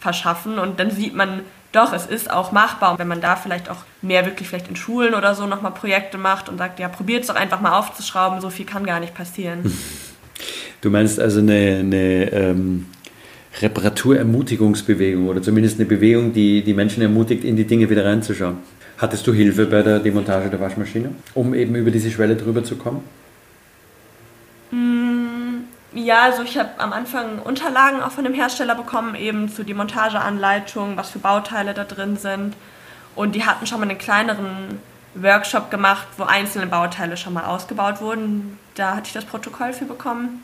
verschaffen. 0.00 0.58
Und 0.58 0.80
dann 0.80 0.90
sieht 0.90 1.14
man, 1.14 1.42
doch, 1.72 1.92
es 1.92 2.06
ist 2.06 2.30
auch 2.30 2.52
machbar. 2.52 2.92
Und 2.92 2.98
wenn 2.98 3.08
man 3.08 3.20
da 3.20 3.36
vielleicht 3.36 3.68
auch 3.68 3.84
mehr 4.00 4.24
wirklich 4.24 4.48
vielleicht 4.48 4.68
in 4.68 4.76
Schulen 4.76 5.14
oder 5.14 5.34
so 5.34 5.46
nochmal 5.46 5.72
Projekte 5.72 6.18
macht 6.18 6.48
und 6.48 6.58
sagt, 6.58 6.78
ja, 6.78 6.88
probiert 6.88 7.22
es 7.22 7.26
doch 7.28 7.36
einfach 7.36 7.60
mal 7.60 7.78
aufzuschrauben, 7.78 8.40
so 8.40 8.48
viel 8.48 8.66
kann 8.66 8.86
gar 8.86 9.00
nicht 9.00 9.14
passieren. 9.14 9.76
Du 10.84 10.90
meinst 10.90 11.18
also 11.18 11.38
eine, 11.38 11.78
eine 11.80 12.30
ähm, 12.30 12.84
Reparaturermutigungsbewegung 13.58 15.28
oder 15.28 15.40
zumindest 15.40 15.78
eine 15.78 15.88
Bewegung, 15.88 16.34
die 16.34 16.62
die 16.62 16.74
Menschen 16.74 17.00
ermutigt, 17.02 17.42
in 17.42 17.56
die 17.56 17.64
Dinge 17.64 17.88
wieder 17.88 18.04
reinzuschauen. 18.04 18.58
Hattest 18.98 19.26
du 19.26 19.32
Hilfe 19.32 19.64
bei 19.64 19.80
der 19.80 20.00
Demontage 20.00 20.50
der 20.50 20.60
Waschmaschine, 20.60 21.12
um 21.32 21.54
eben 21.54 21.74
über 21.74 21.90
diese 21.90 22.10
Schwelle 22.10 22.36
drüber 22.36 22.64
zu 22.64 22.76
kommen? 22.76 23.02
Mm, 24.72 25.64
ja, 25.94 26.24
also 26.24 26.42
ich 26.42 26.58
habe 26.58 26.68
am 26.76 26.92
Anfang 26.92 27.38
Unterlagen 27.38 28.02
auch 28.02 28.12
von 28.12 28.24
dem 28.24 28.34
Hersteller 28.34 28.74
bekommen, 28.74 29.14
eben 29.14 29.48
zu 29.48 29.64
die 29.64 29.72
Montageanleitung, 29.72 30.98
was 30.98 31.08
für 31.08 31.18
Bauteile 31.18 31.72
da 31.72 31.84
drin 31.84 32.18
sind. 32.18 32.56
Und 33.14 33.34
die 33.34 33.46
hatten 33.46 33.66
schon 33.66 33.80
mal 33.80 33.88
einen 33.88 33.96
kleineren 33.96 34.80
Workshop 35.14 35.70
gemacht, 35.70 36.08
wo 36.18 36.24
einzelne 36.24 36.66
Bauteile 36.66 37.16
schon 37.16 37.32
mal 37.32 37.46
ausgebaut 37.46 38.02
wurden. 38.02 38.58
Da 38.74 38.96
hatte 38.96 39.06
ich 39.06 39.14
das 39.14 39.24
Protokoll 39.24 39.72
für 39.72 39.86
bekommen. 39.86 40.42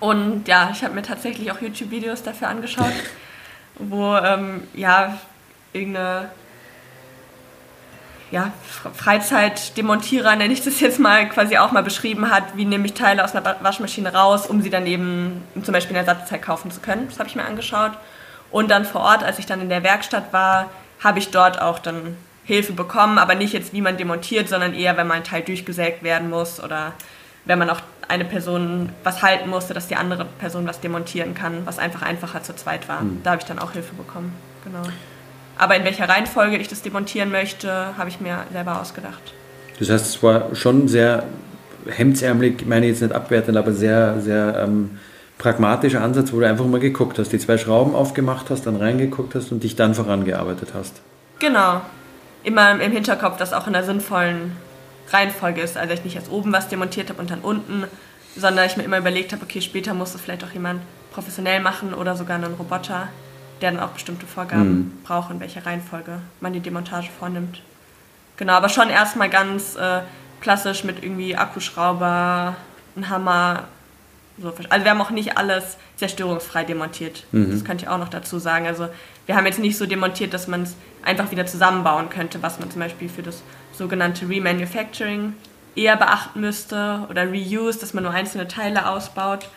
Und 0.00 0.48
ja, 0.48 0.70
ich 0.72 0.84
habe 0.84 0.94
mir 0.94 1.02
tatsächlich 1.02 1.50
auch 1.50 1.60
YouTube-Videos 1.60 2.22
dafür 2.22 2.48
angeschaut, 2.48 2.92
wo 3.78 4.16
ähm, 4.16 4.62
ja 4.74 5.18
irgendeine 5.72 6.30
ja, 8.30 8.52
Freizeitdemontierer, 8.94 10.34
nenne 10.34 10.52
ich 10.52 10.62
das 10.62 10.80
jetzt 10.80 10.98
mal, 10.98 11.28
quasi 11.28 11.56
auch 11.56 11.70
mal 11.70 11.84
beschrieben 11.84 12.30
hat, 12.30 12.56
wie 12.56 12.64
nehme 12.64 12.86
ich 12.86 12.94
Teile 12.94 13.22
aus 13.22 13.34
einer 13.34 13.56
Waschmaschine 13.62 14.12
raus, 14.12 14.46
um 14.46 14.60
sie 14.60 14.70
dann 14.70 14.86
eben 14.86 15.44
zum 15.62 15.72
Beispiel 15.72 15.92
in 15.92 16.04
Ersatzteil 16.04 16.40
kaufen 16.40 16.72
zu 16.72 16.80
können. 16.80 17.06
Das 17.08 17.20
habe 17.20 17.28
ich 17.28 17.36
mir 17.36 17.44
angeschaut. 17.44 17.92
Und 18.50 18.70
dann 18.70 18.84
vor 18.84 19.02
Ort, 19.02 19.22
als 19.22 19.38
ich 19.38 19.46
dann 19.46 19.60
in 19.60 19.68
der 19.68 19.84
Werkstatt 19.84 20.32
war, 20.32 20.70
habe 21.02 21.20
ich 21.20 21.30
dort 21.30 21.60
auch 21.60 21.78
dann 21.78 22.16
Hilfe 22.44 22.72
bekommen, 22.72 23.18
aber 23.18 23.34
nicht 23.34 23.52
jetzt, 23.52 23.72
wie 23.72 23.80
man 23.80 23.96
demontiert, 23.96 24.48
sondern 24.48 24.74
eher, 24.74 24.96
wenn 24.96 25.06
mal 25.06 25.14
ein 25.14 25.24
Teil 25.24 25.42
durchgesägt 25.42 26.02
werden 26.02 26.28
muss 26.28 26.62
oder 26.62 26.92
wenn 27.44 27.58
man 27.58 27.70
auch 27.70 27.80
eine 28.08 28.24
Person 28.24 28.90
was 29.02 29.22
halten 29.22 29.48
musste, 29.48 29.74
dass 29.74 29.86
die 29.88 29.96
andere 29.96 30.24
Person 30.38 30.66
was 30.66 30.80
demontieren 30.80 31.34
kann, 31.34 31.62
was 31.64 31.78
einfach 31.78 32.02
einfacher 32.02 32.42
zu 32.42 32.54
zweit 32.54 32.88
war. 32.88 33.02
Mhm. 33.02 33.20
Da 33.22 33.32
habe 33.32 33.40
ich 33.40 33.46
dann 33.46 33.58
auch 33.58 33.72
Hilfe 33.72 33.94
bekommen. 33.94 34.32
Genau. 34.64 34.82
Aber 35.56 35.76
in 35.76 35.84
welcher 35.84 36.08
Reihenfolge 36.08 36.56
ich 36.56 36.68
das 36.68 36.82
demontieren 36.82 37.30
möchte, 37.30 37.96
habe 37.96 38.08
ich 38.08 38.20
mir 38.20 38.44
selber 38.52 38.80
ausgedacht. 38.80 39.34
Das 39.78 39.88
heißt, 39.90 40.06
es 40.06 40.22
war 40.22 40.54
schon 40.54 40.88
sehr 40.88 41.24
hemdsärmelig, 41.86 42.62
ich 42.62 42.66
meine 42.66 42.86
jetzt 42.86 43.02
nicht 43.02 43.14
abwertend, 43.14 43.56
aber 43.56 43.72
sehr, 43.72 44.20
sehr 44.20 44.64
ähm, 44.64 44.98
pragmatischer 45.38 46.00
Ansatz, 46.00 46.32
wo 46.32 46.40
du 46.40 46.48
einfach 46.48 46.64
mal 46.64 46.80
geguckt 46.80 47.18
hast, 47.18 47.32
die 47.32 47.38
zwei 47.38 47.58
Schrauben 47.58 47.94
aufgemacht 47.94 48.50
hast, 48.50 48.66
dann 48.66 48.76
reingeguckt 48.76 49.34
hast 49.34 49.52
und 49.52 49.62
dich 49.62 49.76
dann 49.76 49.94
vorangearbeitet 49.94 50.70
hast. 50.74 51.02
Genau. 51.38 51.80
Immer 52.42 52.80
im 52.80 52.92
Hinterkopf, 52.92 53.36
dass 53.36 53.52
auch 53.52 53.66
in 53.66 53.74
einer 53.74 53.84
sinnvollen 53.84 54.52
Reihenfolge 55.10 55.60
ist. 55.60 55.76
Also 55.76 55.94
ich 55.94 56.04
nicht 56.04 56.16
erst 56.16 56.30
oben 56.30 56.52
was 56.52 56.68
demontiert 56.68 57.10
habe 57.10 57.20
und 57.20 57.30
dann 57.30 57.40
unten, 57.40 57.84
sondern 58.36 58.66
ich 58.66 58.76
mir 58.76 58.84
immer 58.84 58.98
überlegt 58.98 59.32
habe, 59.32 59.42
okay, 59.42 59.60
später 59.60 59.94
muss 59.94 60.14
es 60.14 60.20
vielleicht 60.20 60.44
auch 60.44 60.52
jemand 60.52 60.82
professionell 61.12 61.60
machen 61.60 61.94
oder 61.94 62.16
sogar 62.16 62.36
einen 62.36 62.54
Roboter 62.54 63.08
der 63.60 63.72
dann 63.72 63.80
auch 63.80 63.90
bestimmte 63.90 64.26
Vorgaben 64.26 64.74
mhm. 64.74 65.02
braucht, 65.04 65.30
in 65.30 65.40
welcher 65.40 65.64
Reihenfolge 65.64 66.20
man 66.40 66.52
die 66.52 66.60
Demontage 66.60 67.08
vornimmt. 67.18 67.62
Genau, 68.36 68.52
aber 68.54 68.68
schon 68.68 68.90
erstmal 68.90 69.30
ganz 69.30 69.76
äh, 69.76 70.00
klassisch 70.40 70.84
mit 70.84 71.02
irgendwie 71.02 71.36
Akkuschrauber, 71.36 72.56
ein 72.96 73.08
Hammer. 73.08 73.64
So. 74.40 74.52
Also 74.68 74.84
wir 74.84 74.90
haben 74.90 75.00
auch 75.00 75.10
nicht 75.10 75.38
alles 75.38 75.76
zerstörungsfrei 75.96 76.64
demontiert. 76.64 77.24
Mhm. 77.32 77.52
Das 77.52 77.64
könnte 77.64 77.84
ich 77.84 77.88
auch 77.88 77.98
noch 77.98 78.08
dazu 78.08 78.38
sagen. 78.38 78.66
Also 78.66 78.88
wir 79.26 79.36
haben 79.36 79.46
jetzt 79.46 79.60
nicht 79.60 79.78
so 79.78 79.86
demontiert, 79.86 80.34
dass 80.34 80.48
man 80.48 80.64
es 80.64 80.74
einfach 81.04 81.30
wieder 81.30 81.46
zusammenbauen 81.46 82.10
könnte, 82.10 82.42
was 82.42 82.58
man 82.58 82.70
zum 82.70 82.80
Beispiel 82.80 83.08
für 83.08 83.22
das 83.22 83.42
sogenannte 83.76 84.28
Remanufacturing 84.28 85.34
eher 85.76 85.96
beachten 85.96 86.40
müsste 86.40 87.06
oder 87.10 87.30
Reuse, 87.30 87.78
dass 87.80 87.94
man 87.94 88.04
nur 88.04 88.12
einzelne 88.12 88.48
Teile 88.48 88.88
ausbaut. 88.88 89.48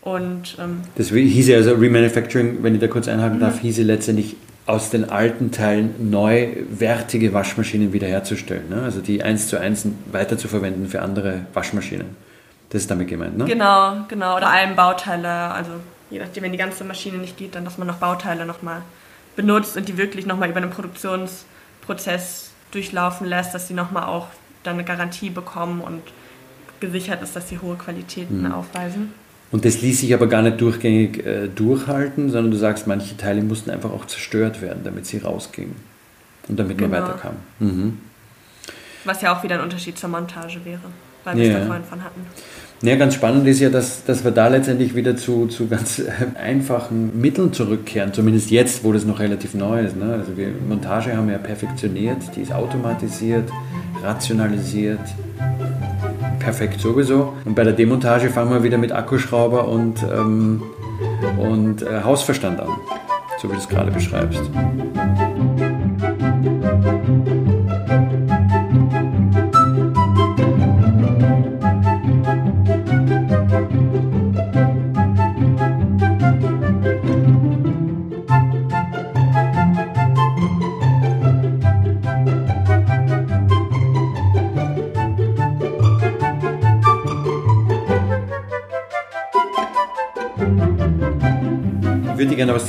Und, 0.00 0.56
ähm, 0.60 0.82
das 0.96 1.08
hieße 1.08 1.54
also 1.54 1.74
Remanufacturing, 1.74 2.62
wenn 2.62 2.74
ich 2.74 2.80
da 2.80 2.88
kurz 2.88 3.08
einhaken 3.08 3.40
darf, 3.40 3.60
hieße 3.60 3.82
letztendlich 3.82 4.36
aus 4.66 4.90
den 4.90 5.10
alten 5.10 5.50
Teilen 5.50 6.10
neuwertige 6.10 7.32
Waschmaschinen 7.32 7.92
wiederherzustellen. 7.92 8.68
Ne? 8.68 8.82
Also 8.82 9.00
die 9.00 9.22
eins 9.22 9.48
zu 9.48 9.58
eins 9.58 9.86
weiterzuverwenden 10.10 10.88
für 10.88 11.02
andere 11.02 11.46
Waschmaschinen. 11.52 12.16
Das 12.70 12.82
ist 12.82 12.90
damit 12.90 13.08
gemeint, 13.08 13.38
ne? 13.38 13.44
Genau, 13.44 14.04
genau. 14.08 14.36
Oder 14.36 14.50
allem 14.50 14.74
Bauteile, 14.74 15.28
also 15.28 15.70
je 16.10 16.18
nachdem, 16.18 16.42
wenn 16.44 16.52
die 16.52 16.58
ganze 16.58 16.82
Maschine 16.84 17.18
nicht 17.18 17.36
geht, 17.36 17.54
dann 17.54 17.64
dass 17.64 17.78
man 17.78 17.86
noch 17.86 17.96
Bauteile 17.96 18.46
nochmal 18.46 18.82
benutzt 19.36 19.76
und 19.76 19.88
die 19.88 19.96
wirklich 19.96 20.26
nochmal 20.26 20.48
über 20.50 20.58
einen 20.58 20.70
Produktionsprozess 20.70 22.43
durchlaufen 22.74 23.26
lässt, 23.26 23.54
dass 23.54 23.68
sie 23.68 23.74
nochmal 23.74 24.04
auch 24.04 24.28
dann 24.62 24.74
eine 24.74 24.84
Garantie 24.84 25.30
bekommen 25.30 25.80
und 25.80 26.02
gesichert 26.80 27.22
ist, 27.22 27.36
dass 27.36 27.48
sie 27.48 27.58
hohe 27.58 27.76
Qualitäten 27.76 28.42
mhm. 28.42 28.52
aufweisen. 28.52 29.12
Und 29.52 29.64
das 29.64 29.82
ließ 29.82 30.00
sich 30.00 30.12
aber 30.14 30.26
gar 30.26 30.42
nicht 30.42 30.60
durchgängig 30.60 31.24
äh, 31.24 31.48
durchhalten, 31.48 32.30
sondern 32.30 32.50
du 32.50 32.56
sagst, 32.56 32.86
manche 32.86 33.16
Teile 33.16 33.42
mussten 33.42 33.70
einfach 33.70 33.90
auch 33.90 34.06
zerstört 34.06 34.60
werden, 34.60 34.82
damit 34.84 35.06
sie 35.06 35.18
rausgingen 35.18 35.76
und 36.48 36.58
damit 36.58 36.78
genau. 36.78 36.90
man 36.90 37.02
weiterkam. 37.02 37.36
Mhm. 37.60 37.98
Was 39.04 39.22
ja 39.22 39.36
auch 39.36 39.42
wieder 39.42 39.56
ein 39.56 39.60
Unterschied 39.60 39.98
zur 39.98 40.08
Montage 40.08 40.64
wäre, 40.64 40.80
weil 41.24 41.36
wir 41.36 41.48
es 41.50 41.60
da 41.60 41.66
vorhin 41.66 41.84
von 41.84 42.02
hatten. 42.02 42.26
Ja, 42.84 42.96
ganz 42.96 43.14
spannend 43.14 43.48
ist 43.48 43.60
ja, 43.60 43.70
dass, 43.70 44.04
dass 44.04 44.24
wir 44.24 44.30
da 44.30 44.48
letztendlich 44.48 44.94
wieder 44.94 45.16
zu, 45.16 45.46
zu 45.46 45.68
ganz 45.68 46.02
einfachen 46.34 47.18
Mitteln 47.18 47.50
zurückkehren, 47.50 48.12
zumindest 48.12 48.50
jetzt, 48.50 48.84
wo 48.84 48.92
das 48.92 49.06
noch 49.06 49.20
relativ 49.20 49.54
neu 49.54 49.80
ist. 49.80 49.96
Ne? 49.96 50.12
Also 50.12 50.36
wir 50.36 50.48
Montage 50.68 51.16
haben 51.16 51.28
wir 51.28 51.32
ja 51.32 51.38
perfektioniert, 51.38 52.18
die 52.36 52.42
ist 52.42 52.52
automatisiert, 52.52 53.48
rationalisiert, 54.02 55.00
perfekt 56.40 56.78
sowieso. 56.78 57.32
Und 57.46 57.54
bei 57.54 57.64
der 57.64 57.72
Demontage 57.72 58.28
fangen 58.28 58.52
wir 58.52 58.62
wieder 58.62 58.76
mit 58.76 58.92
Akkuschrauber 58.92 59.66
und, 59.66 60.02
ähm, 60.02 60.62
und 61.38 61.80
äh, 61.80 62.02
Hausverstand 62.04 62.60
an, 62.60 62.68
so 63.40 63.48
wie 63.48 63.54
du 63.54 63.60
es 63.60 63.68
gerade 63.68 63.92
beschreibst. 63.92 64.42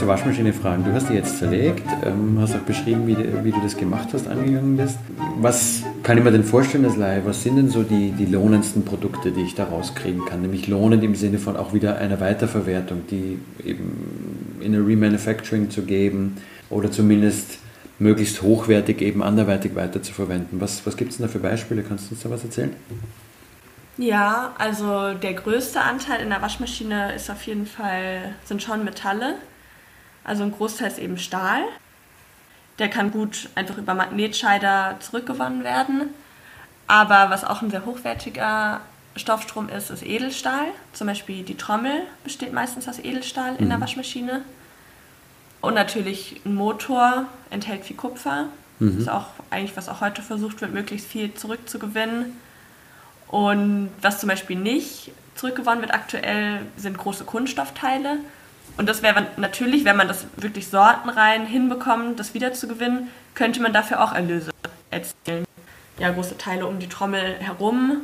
Zur 0.05 0.13
Waschmaschine 0.13 0.53
fragen. 0.53 0.83
Du 0.83 0.93
hast 0.93 1.09
die 1.09 1.13
jetzt 1.13 1.39
zerlegt, 1.39 1.83
ähm, 2.03 2.37
hast 2.39 2.53
auch 2.53 2.59
beschrieben, 2.59 3.07
wie, 3.07 3.17
wie, 3.43 3.51
du 3.51 3.59
das 3.61 3.75
gemacht 3.75 4.09
hast, 4.13 4.27
angegangen 4.27 4.77
bist. 4.77 4.99
Was 5.41 5.81
kann 6.03 6.19
ich 6.19 6.23
mir 6.23 6.31
denn 6.31 6.43
vorstellen 6.43 6.85
als 6.85 6.95
Laie? 6.95 7.25
Was 7.25 7.41
sind 7.41 7.55
denn 7.55 7.69
so 7.69 7.81
die, 7.81 8.11
die 8.11 8.27
lohnendsten 8.27 8.85
Produkte, 8.85 9.31
die 9.31 9.41
ich 9.41 9.55
da 9.55 9.63
rauskriegen 9.63 10.23
kann? 10.25 10.43
Nämlich 10.43 10.67
lohnend 10.67 11.03
im 11.03 11.15
Sinne 11.15 11.39
von 11.39 11.57
auch 11.57 11.73
wieder 11.73 11.97
einer 11.97 12.19
Weiterverwertung, 12.19 13.01
die 13.09 13.39
eben 13.63 14.59
in 14.59 14.75
eine 14.75 14.85
Remanufacturing 14.85 15.71
zu 15.71 15.81
geben 15.81 16.37
oder 16.69 16.91
zumindest 16.91 17.57
möglichst 17.97 18.43
hochwertig 18.43 19.01
eben 19.01 19.23
anderweitig 19.23 19.73
weiterzuverwenden. 19.73 20.61
Was, 20.61 20.85
was 20.85 20.97
gibt 20.97 21.11
es 21.11 21.17
denn 21.17 21.25
da 21.25 21.31
für 21.31 21.39
Beispiele? 21.39 21.81
Kannst 21.81 22.11
du 22.11 22.13
uns 22.13 22.21
da 22.21 22.29
was 22.29 22.43
erzählen? 22.43 22.75
Ja, 23.97 24.53
also 24.59 25.15
der 25.15 25.33
größte 25.33 25.81
Anteil 25.81 26.21
in 26.21 26.29
der 26.29 26.43
Waschmaschine 26.43 27.15
ist 27.15 27.31
auf 27.31 27.41
jeden 27.43 27.65
Fall, 27.65 28.35
sind 28.43 28.61
schon 28.61 28.83
Metalle. 28.83 29.35
Also 30.25 30.43
ein 30.43 30.51
Großteil 30.51 30.87
ist 30.87 30.99
eben 30.99 31.17
Stahl. 31.17 31.61
Der 32.79 32.89
kann 32.89 33.11
gut 33.11 33.49
einfach 33.55 33.77
über 33.77 33.93
Magnetscheider 33.93 34.97
zurückgewonnen 34.99 35.63
werden. 35.63 36.09
Aber 36.87 37.29
was 37.29 37.43
auch 37.43 37.61
ein 37.61 37.71
sehr 37.71 37.85
hochwertiger 37.85 38.81
Stoffstrom 39.15 39.69
ist, 39.69 39.89
ist 39.89 40.03
Edelstahl. 40.03 40.65
Zum 40.93 41.07
Beispiel 41.07 41.43
die 41.43 41.55
Trommel 41.55 42.01
besteht 42.23 42.53
meistens 42.53 42.87
aus 42.87 42.99
Edelstahl 42.99 43.55
in 43.55 43.69
der 43.69 43.77
mhm. 43.77 43.81
Waschmaschine. 43.81 44.41
Und 45.61 45.73
natürlich 45.73 46.41
ein 46.45 46.53
Motor 46.53 47.25
enthält 47.49 47.85
viel 47.85 47.95
Kupfer. 47.95 48.47
Mhm. 48.79 48.91
Das 48.91 48.95
ist 49.03 49.09
auch 49.09 49.27
eigentlich, 49.49 49.77
was 49.77 49.89
auch 49.89 50.01
heute 50.01 50.21
versucht 50.21 50.61
wird, 50.61 50.73
möglichst 50.73 51.07
viel 51.07 51.33
zurückzugewinnen. 51.33 52.37
Und 53.27 53.89
was 54.01 54.19
zum 54.19 54.29
Beispiel 54.29 54.57
nicht 54.57 55.11
zurückgewonnen 55.35 55.81
wird 55.81 55.93
aktuell, 55.93 56.61
sind 56.77 56.97
große 56.97 57.23
Kunststoffteile. 57.23 58.19
Und 58.77 58.89
das 58.89 59.01
wäre 59.01 59.27
natürlich, 59.37 59.85
wenn 59.85 59.95
man 59.95 60.07
das 60.07 60.25
wirklich 60.37 60.67
sortenrein 60.67 61.45
hinbekommt, 61.45 62.19
das 62.19 62.33
wiederzugewinnen, 62.33 63.07
könnte 63.33 63.61
man 63.61 63.73
dafür 63.73 64.03
auch 64.03 64.13
Erlöse 64.13 64.51
erzielen. 64.91 65.45
Ja, 65.99 66.11
große 66.11 66.37
Teile 66.37 66.65
um 66.65 66.79
die 66.79 66.89
Trommel 66.89 67.35
herum 67.39 68.01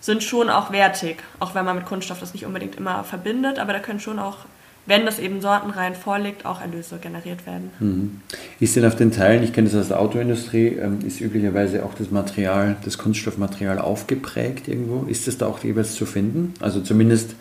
sind 0.00 0.22
schon 0.22 0.50
auch 0.50 0.70
wertig, 0.70 1.16
auch 1.40 1.54
wenn 1.54 1.64
man 1.64 1.76
mit 1.76 1.86
Kunststoff 1.86 2.20
das 2.20 2.34
nicht 2.34 2.44
unbedingt 2.44 2.76
immer 2.76 3.04
verbindet, 3.04 3.58
aber 3.58 3.72
da 3.72 3.78
können 3.78 4.00
schon 4.00 4.18
auch, 4.18 4.38
wenn 4.84 5.06
das 5.06 5.18
eben 5.18 5.40
sortenrein 5.40 5.94
vorliegt, 5.94 6.44
auch 6.44 6.60
Erlöse 6.60 6.98
generiert 6.98 7.46
werden. 7.46 7.70
Mhm. 7.80 8.20
Ist 8.60 8.76
denn 8.76 8.84
auf 8.84 8.96
den 8.96 9.12
Teilen, 9.12 9.42
ich 9.42 9.54
kenne 9.54 9.68
das 9.68 9.80
aus 9.80 9.88
der 9.88 10.00
Autoindustrie, 10.00 10.76
ähm, 10.76 10.98
ist 11.06 11.22
üblicherweise 11.22 11.84
auch 11.84 11.94
das 11.94 12.10
Material, 12.10 12.76
das 12.84 12.98
Kunststoffmaterial 12.98 13.78
aufgeprägt 13.78 14.68
irgendwo? 14.68 15.06
Ist 15.08 15.26
das 15.26 15.38
da 15.38 15.46
auch 15.46 15.64
jeweils 15.64 15.94
zu 15.94 16.04
finden? 16.04 16.52
Also 16.60 16.80
zumindest, 16.80 17.34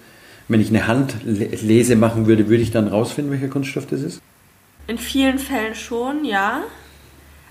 wenn 0.48 0.62
ich 0.62 0.70
eine 0.70 0.88
Handlese 0.88 1.96
machen 1.96 2.26
würde, 2.28 2.50
würde 2.50 2.64
ich 2.64 2.72
dann 2.72 2.88
rausfinden, 2.88 3.32
welcher 3.32 3.48
Kunststoff 3.48 3.86
das 3.88 4.02
ist? 4.02 4.22
In 4.88 4.98
vielen 4.98 5.40
Fällen 5.40 5.76
schon, 5.76 6.26
ja. 6.26 6.62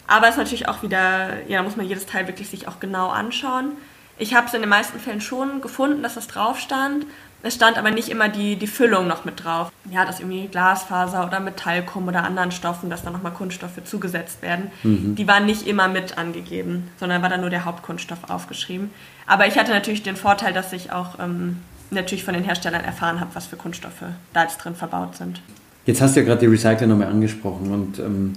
Aber 0.07 0.27
es 0.27 0.33
ist 0.33 0.39
natürlich 0.39 0.69
auch 0.69 0.83
wieder, 0.83 1.47
ja, 1.49 1.59
da 1.59 1.63
muss 1.63 1.77
man 1.77 1.87
jedes 1.87 2.07
Teil 2.07 2.27
wirklich 2.27 2.49
sich 2.49 2.69
auch 2.69 2.81
genau 2.81 3.09
anschauen. 3.09 3.73
Ich 4.19 4.35
habe 4.35 4.47
es 4.47 4.55
in 4.55 4.61
den 4.61 4.69
meisten 4.69 5.01
Fällen 5.01 5.21
schon 5.21 5.63
gefunden, 5.63 6.03
dass 6.03 6.15
das 6.15 6.27
drauf 6.27 6.59
stand. 6.59 7.07
Es 7.43 7.55
stand 7.55 7.77
aber 7.77 7.91
nicht 7.91 8.09
immer 8.09 8.29
die, 8.29 8.57
die 8.57 8.67
Füllung 8.67 9.09
noch 9.09 9.25
mit 9.25 9.43
drauf. 9.43 9.73
Ja, 9.91 10.05
dass 10.05 10.21
irgendwie 10.21 10.47
Glasfaser 10.47 11.27
oder 11.27 11.41
Metallkum 11.41 12.07
oder 12.07 12.23
anderen 12.23 12.53
Stoffen, 12.53 12.89
dass 12.89 13.03
da 13.03 13.11
nochmal 13.11 13.33
Kunststoffe 13.33 13.83
zugesetzt 13.85 14.43
werden. 14.43 14.71
Mhm. 14.85 15.17
Die 15.17 15.27
waren 15.27 15.45
nicht 15.45 15.67
immer 15.67 15.89
mit 15.89 16.19
angegeben, 16.19 16.89
sondern 17.01 17.23
war 17.23 17.29
dann 17.29 17.41
nur 17.41 17.51
der 17.51 17.65
Hauptkunststoff 17.65 18.31
aufgeschrieben. 18.31 18.91
Aber 19.27 19.47
ich 19.47 19.59
hatte 19.59 19.73
natürlich 19.73 20.03
den 20.03 20.17
Vorteil, 20.17 20.53
dass 20.53 20.73
ich 20.73 20.93
auch 20.93 21.19
ähm, 21.19 21.59
natürlich 21.93 22.25
von 22.25 22.35
den 22.35 22.45
Herstellern 22.45 22.85
erfahren 22.85 23.21
habe, 23.21 23.31
was 23.35 23.47
für 23.47 23.57
Kunststoffe 23.57 24.05
da 24.33 24.43
jetzt 24.43 24.59
drin 24.59 24.75
verbaut 24.75 25.17
sind. 25.17 25.41
Jetzt 25.87 26.01
hast 26.01 26.17
du 26.17 26.21
ja 26.21 26.27
gerade 26.27 26.41
die 26.41 26.47
Recycler 26.47 26.87
nochmal 26.87 27.09
angesprochen 27.09 27.71
und 27.71 27.99
ähm, 27.99 28.35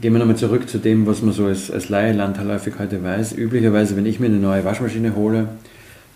Gehen 0.00 0.12
wir 0.12 0.18
nochmal 0.18 0.36
zurück 0.36 0.68
zu 0.68 0.78
dem, 0.78 1.06
was 1.06 1.22
man 1.22 1.32
so 1.32 1.46
als, 1.46 1.70
als 1.70 1.88
Laie 1.88 2.12
landläufig 2.12 2.74
heute 2.80 3.02
weiß. 3.04 3.32
Üblicherweise, 3.34 3.96
wenn 3.96 4.06
ich 4.06 4.18
mir 4.18 4.26
eine 4.26 4.38
neue 4.38 4.64
Waschmaschine 4.64 5.14
hole, 5.14 5.46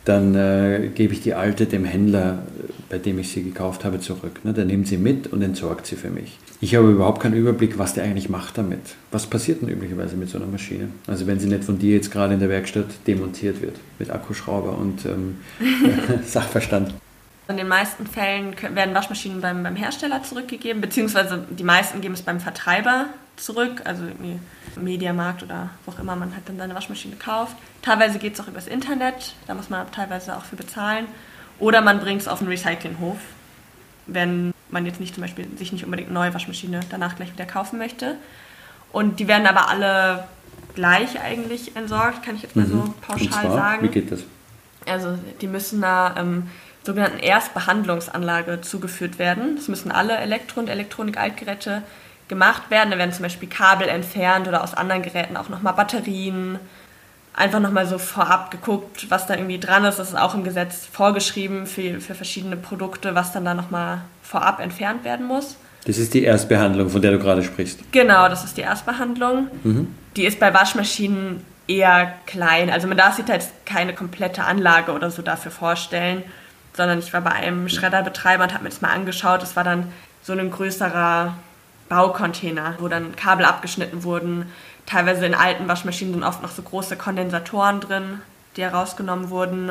dann 0.04 0.34
äh, 0.34 0.90
gebe 0.92 1.12
ich 1.12 1.20
die 1.22 1.34
alte 1.34 1.66
dem 1.66 1.84
Händler, 1.84 2.42
bei 2.88 2.98
dem 2.98 3.20
ich 3.20 3.30
sie 3.30 3.44
gekauft 3.44 3.84
habe, 3.84 4.00
zurück. 4.00 4.40
Ne? 4.42 4.52
Der 4.52 4.64
nimmt 4.64 4.88
sie 4.88 4.96
mit 4.96 5.28
und 5.28 5.42
entsorgt 5.42 5.86
sie 5.86 5.94
für 5.94 6.10
mich. 6.10 6.38
Ich 6.60 6.74
habe 6.74 6.90
überhaupt 6.90 7.22
keinen 7.22 7.34
Überblick, 7.34 7.78
was 7.78 7.94
der 7.94 8.02
eigentlich 8.02 8.28
macht 8.28 8.58
damit. 8.58 8.80
Was 9.12 9.26
passiert 9.26 9.62
denn 9.62 9.68
üblicherweise 9.68 10.16
mit 10.16 10.28
so 10.28 10.38
einer 10.38 10.46
Maschine? 10.48 10.88
Also 11.06 11.26
wenn 11.28 11.38
sie 11.38 11.46
nicht 11.46 11.62
von 11.62 11.78
dir 11.78 11.94
jetzt 11.94 12.10
gerade 12.10 12.34
in 12.34 12.40
der 12.40 12.48
Werkstatt 12.48 12.86
demontiert 13.06 13.62
wird, 13.62 13.76
mit 14.00 14.10
Akkuschrauber 14.10 14.76
und 14.76 15.04
ähm, 15.06 15.38
Sachverstand. 16.24 16.94
In 17.46 17.56
den 17.56 17.68
meisten 17.68 18.06
Fällen 18.06 18.54
werden 18.74 18.94
Waschmaschinen 18.94 19.40
beim, 19.40 19.62
beim 19.62 19.76
Hersteller 19.76 20.22
zurückgegeben, 20.22 20.82
beziehungsweise 20.82 21.46
die 21.48 21.64
meisten 21.64 22.00
geben 22.00 22.14
es 22.14 22.22
beim 22.22 22.40
Vertreiber 22.40 23.06
zurück, 23.36 23.82
also 23.84 24.04
irgendwie 24.04 24.38
Mediamarkt 24.76 25.42
oder 25.44 25.70
wo 25.86 25.92
auch 25.92 25.98
immer 25.98 26.16
man 26.16 26.34
halt 26.34 26.48
dann 26.48 26.58
seine 26.58 26.74
Waschmaschine 26.74 27.16
kauft. 27.16 27.56
Teilweise 27.82 28.18
geht 28.18 28.34
es 28.34 28.40
auch 28.40 28.48
übers 28.48 28.66
Internet, 28.66 29.34
da 29.46 29.54
muss 29.54 29.70
man 29.70 29.90
teilweise 29.92 30.36
auch 30.36 30.44
für 30.44 30.56
bezahlen. 30.56 31.06
Oder 31.58 31.80
man 31.80 32.00
bringt 32.00 32.20
es 32.20 32.28
auf 32.28 32.40
einen 32.40 32.50
Recyclinghof, 32.50 33.18
wenn 34.06 34.52
man 34.70 34.86
jetzt 34.86 35.00
nicht 35.00 35.14
zum 35.14 35.22
Beispiel 35.22 35.46
sich 35.56 35.72
nicht 35.72 35.84
unbedingt 35.84 36.08
eine 36.08 36.18
neue 36.18 36.34
Waschmaschine 36.34 36.80
danach 36.90 37.16
gleich 37.16 37.32
wieder 37.32 37.46
kaufen 37.46 37.78
möchte. 37.78 38.16
Und 38.92 39.20
die 39.20 39.28
werden 39.28 39.46
aber 39.46 39.68
alle 39.68 40.24
gleich 40.74 41.20
eigentlich 41.20 41.76
entsorgt, 41.76 42.24
kann 42.24 42.36
ich 42.36 42.42
jetzt 42.42 42.56
mal 42.56 42.66
mhm. 42.66 42.70
so 42.70 42.94
pauschal 43.00 43.28
zwar, 43.28 43.52
sagen. 43.52 43.82
Wie 43.82 43.88
geht 43.88 44.10
das? 44.10 44.24
Also 44.86 45.18
die 45.40 45.46
müssen 45.46 45.80
da 45.80 46.14
ähm, 46.16 46.48
sogenannten 46.84 47.18
Erstbehandlungsanlage 47.18 48.60
zugeführt 48.60 49.18
werden. 49.18 49.56
Das 49.56 49.68
müssen 49.68 49.90
alle 49.90 50.16
Elektro- 50.16 50.60
und 50.60 50.68
Elektronik-Altgeräte 50.68 51.82
gemacht 52.28 52.70
werden. 52.70 52.90
Da 52.90 52.98
werden 52.98 53.12
zum 53.12 53.24
Beispiel 53.24 53.48
Kabel 53.48 53.88
entfernt 53.88 54.48
oder 54.48 54.62
aus 54.62 54.74
anderen 54.74 55.02
Geräten 55.02 55.36
auch 55.36 55.48
nochmal 55.48 55.74
Batterien. 55.74 56.58
Einfach 57.38 57.60
nochmal 57.60 57.86
so 57.86 57.98
vorab 57.98 58.50
geguckt, 58.50 59.06
was 59.10 59.26
da 59.26 59.34
irgendwie 59.34 59.58
dran 59.58 59.84
ist. 59.84 59.98
Das 59.98 60.08
ist 60.08 60.18
auch 60.18 60.34
im 60.34 60.44
Gesetz 60.44 60.86
vorgeschrieben 60.90 61.66
für, 61.66 62.00
für 62.00 62.14
verschiedene 62.14 62.56
Produkte, 62.56 63.14
was 63.14 63.32
dann 63.32 63.44
da 63.44 63.54
nochmal 63.54 64.02
vorab 64.22 64.60
entfernt 64.60 65.04
werden 65.04 65.26
muss. 65.26 65.56
Das 65.86 65.98
ist 65.98 66.14
die 66.14 66.24
Erstbehandlung, 66.24 66.90
von 66.90 67.00
der 67.00 67.12
du 67.12 67.18
gerade 67.18 67.42
sprichst. 67.42 67.80
Genau, 67.92 68.28
das 68.28 68.44
ist 68.44 68.56
die 68.56 68.62
Erstbehandlung. 68.62 69.48
Mhm. 69.62 69.94
Die 70.16 70.24
ist 70.24 70.40
bei 70.40 70.52
Waschmaschinen 70.52 71.44
eher 71.68 72.12
klein. 72.26 72.70
Also 72.70 72.88
man 72.88 72.96
darf 72.96 73.14
sich 73.14 73.24
da 73.24 73.34
jetzt 73.34 73.52
keine 73.64 73.94
komplette 73.94 74.44
Anlage 74.44 74.92
oder 74.92 75.10
so 75.10 75.22
dafür 75.22 75.52
vorstellen 75.52 76.24
sondern 76.78 77.00
ich 77.00 77.12
war 77.12 77.20
bei 77.20 77.32
einem 77.32 77.68
Schredderbetreiber 77.68 78.44
und 78.44 78.54
habe 78.54 78.62
mir 78.62 78.70
das 78.70 78.80
mal 78.80 78.92
angeschaut. 78.92 79.42
Es 79.42 79.56
war 79.56 79.64
dann 79.64 79.92
so 80.22 80.32
ein 80.32 80.50
größerer 80.50 81.34
Baucontainer, 81.88 82.74
wo 82.78 82.88
dann 82.88 83.16
Kabel 83.16 83.44
abgeschnitten 83.44 84.04
wurden. 84.04 84.46
Teilweise 84.86 85.26
in 85.26 85.34
alten 85.34 85.68
Waschmaschinen 85.68 86.14
sind 86.14 86.24
oft 86.24 86.42
noch 86.42 86.50
so 86.50 86.62
große 86.62 86.96
Kondensatoren 86.96 87.80
drin, 87.80 88.20
die 88.56 88.62
herausgenommen 88.62 89.30
wurden. 89.30 89.70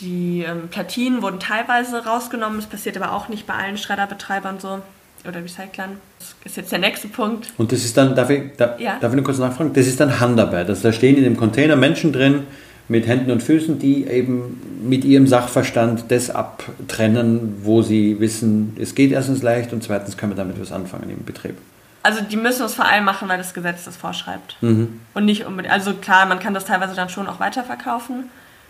Die 0.00 0.44
ähm, 0.48 0.68
Platinen 0.68 1.22
wurden 1.22 1.40
teilweise 1.40 2.04
rausgenommen, 2.04 2.58
das 2.58 2.68
passiert 2.68 2.96
aber 2.96 3.12
auch 3.12 3.28
nicht 3.28 3.46
bei 3.46 3.54
allen 3.54 3.76
Schredderbetreibern 3.76 4.58
so 4.58 4.80
oder 5.28 5.42
Recyclern. 5.42 6.00
Das 6.18 6.34
ist 6.44 6.56
jetzt 6.56 6.72
der 6.72 6.78
nächste 6.78 7.08
Punkt. 7.08 7.52
Und 7.58 7.72
das 7.72 7.84
ist 7.84 7.96
dann, 7.96 8.14
darf 8.14 8.30
ich, 8.30 8.56
da, 8.56 8.76
ja? 8.78 8.98
darf 8.98 9.12
ich 9.12 9.16
nur 9.16 9.24
kurz 9.24 9.38
nachfragen, 9.38 9.72
das 9.74 9.86
ist 9.86 10.00
dann 10.00 10.20
Handarbeit. 10.20 10.68
Also 10.68 10.82
da 10.84 10.92
stehen 10.92 11.16
in 11.16 11.24
dem 11.24 11.36
Container 11.36 11.76
Menschen 11.76 12.12
drin, 12.12 12.46
mit 12.90 13.06
Händen 13.06 13.30
und 13.30 13.40
Füßen, 13.40 13.78
die 13.78 14.04
eben 14.08 14.60
mit 14.82 15.04
ihrem 15.04 15.28
Sachverstand 15.28 16.06
das 16.08 16.28
abtrennen, 16.28 17.60
wo 17.62 17.82
sie 17.82 18.18
wissen, 18.18 18.76
es 18.80 18.96
geht 18.96 19.12
erstens 19.12 19.42
leicht 19.42 19.72
und 19.72 19.84
zweitens 19.84 20.16
können 20.16 20.32
wir 20.32 20.36
damit 20.36 20.60
was 20.60 20.72
anfangen 20.72 21.08
im 21.08 21.24
Betrieb. 21.24 21.56
Also 22.02 22.20
die 22.20 22.36
müssen 22.36 22.66
es 22.66 22.74
vor 22.74 22.86
allem 22.86 23.04
machen, 23.04 23.28
weil 23.28 23.38
das 23.38 23.54
Gesetz 23.54 23.84
das 23.84 23.96
vorschreibt. 23.96 24.56
Mhm. 24.60 25.00
Und 25.14 25.24
nicht 25.24 25.46
unbedingt, 25.46 25.72
also 25.72 25.94
klar, 25.94 26.26
man 26.26 26.40
kann 26.40 26.52
das 26.52 26.64
teilweise 26.64 26.96
dann 26.96 27.08
schon 27.08 27.28
auch 27.28 27.38
weiterverkaufen. 27.38 28.24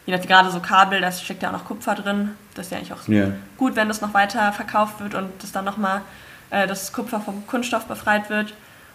Je 0.05 0.13
nachdem, 0.13 0.29
gerade 0.29 0.51
so 0.51 0.61
Kabel, 0.61 1.01
da 1.01 1.11
steckt 1.13 1.43
ja 1.43 1.49
auch 1.49 1.55
noch 1.55 1.65
Kupfer 1.65 1.95
drin. 1.95 2.33
Das 2.55 2.67
ist 2.67 2.73
ja 2.73 2.79
eigentlich 2.79 2.93
auch 2.93 3.09
ja. 3.09 3.29
gut, 3.57 3.75
wenn 3.75 3.89
das 3.89 4.03
noch 4.03 4.13
weiter 4.13 4.53
verkauft 4.53 5.01
wird 5.01 5.15
und 5.15 5.31
das 5.41 5.53
dann 5.53 5.65
nochmal 5.65 6.03
äh, 6.51 6.67
das 6.67 6.93
Kupfer 6.93 7.21
vom 7.21 7.47
Kunststoff 7.47 7.87
befreit 7.87 8.29
wird. 8.29 8.53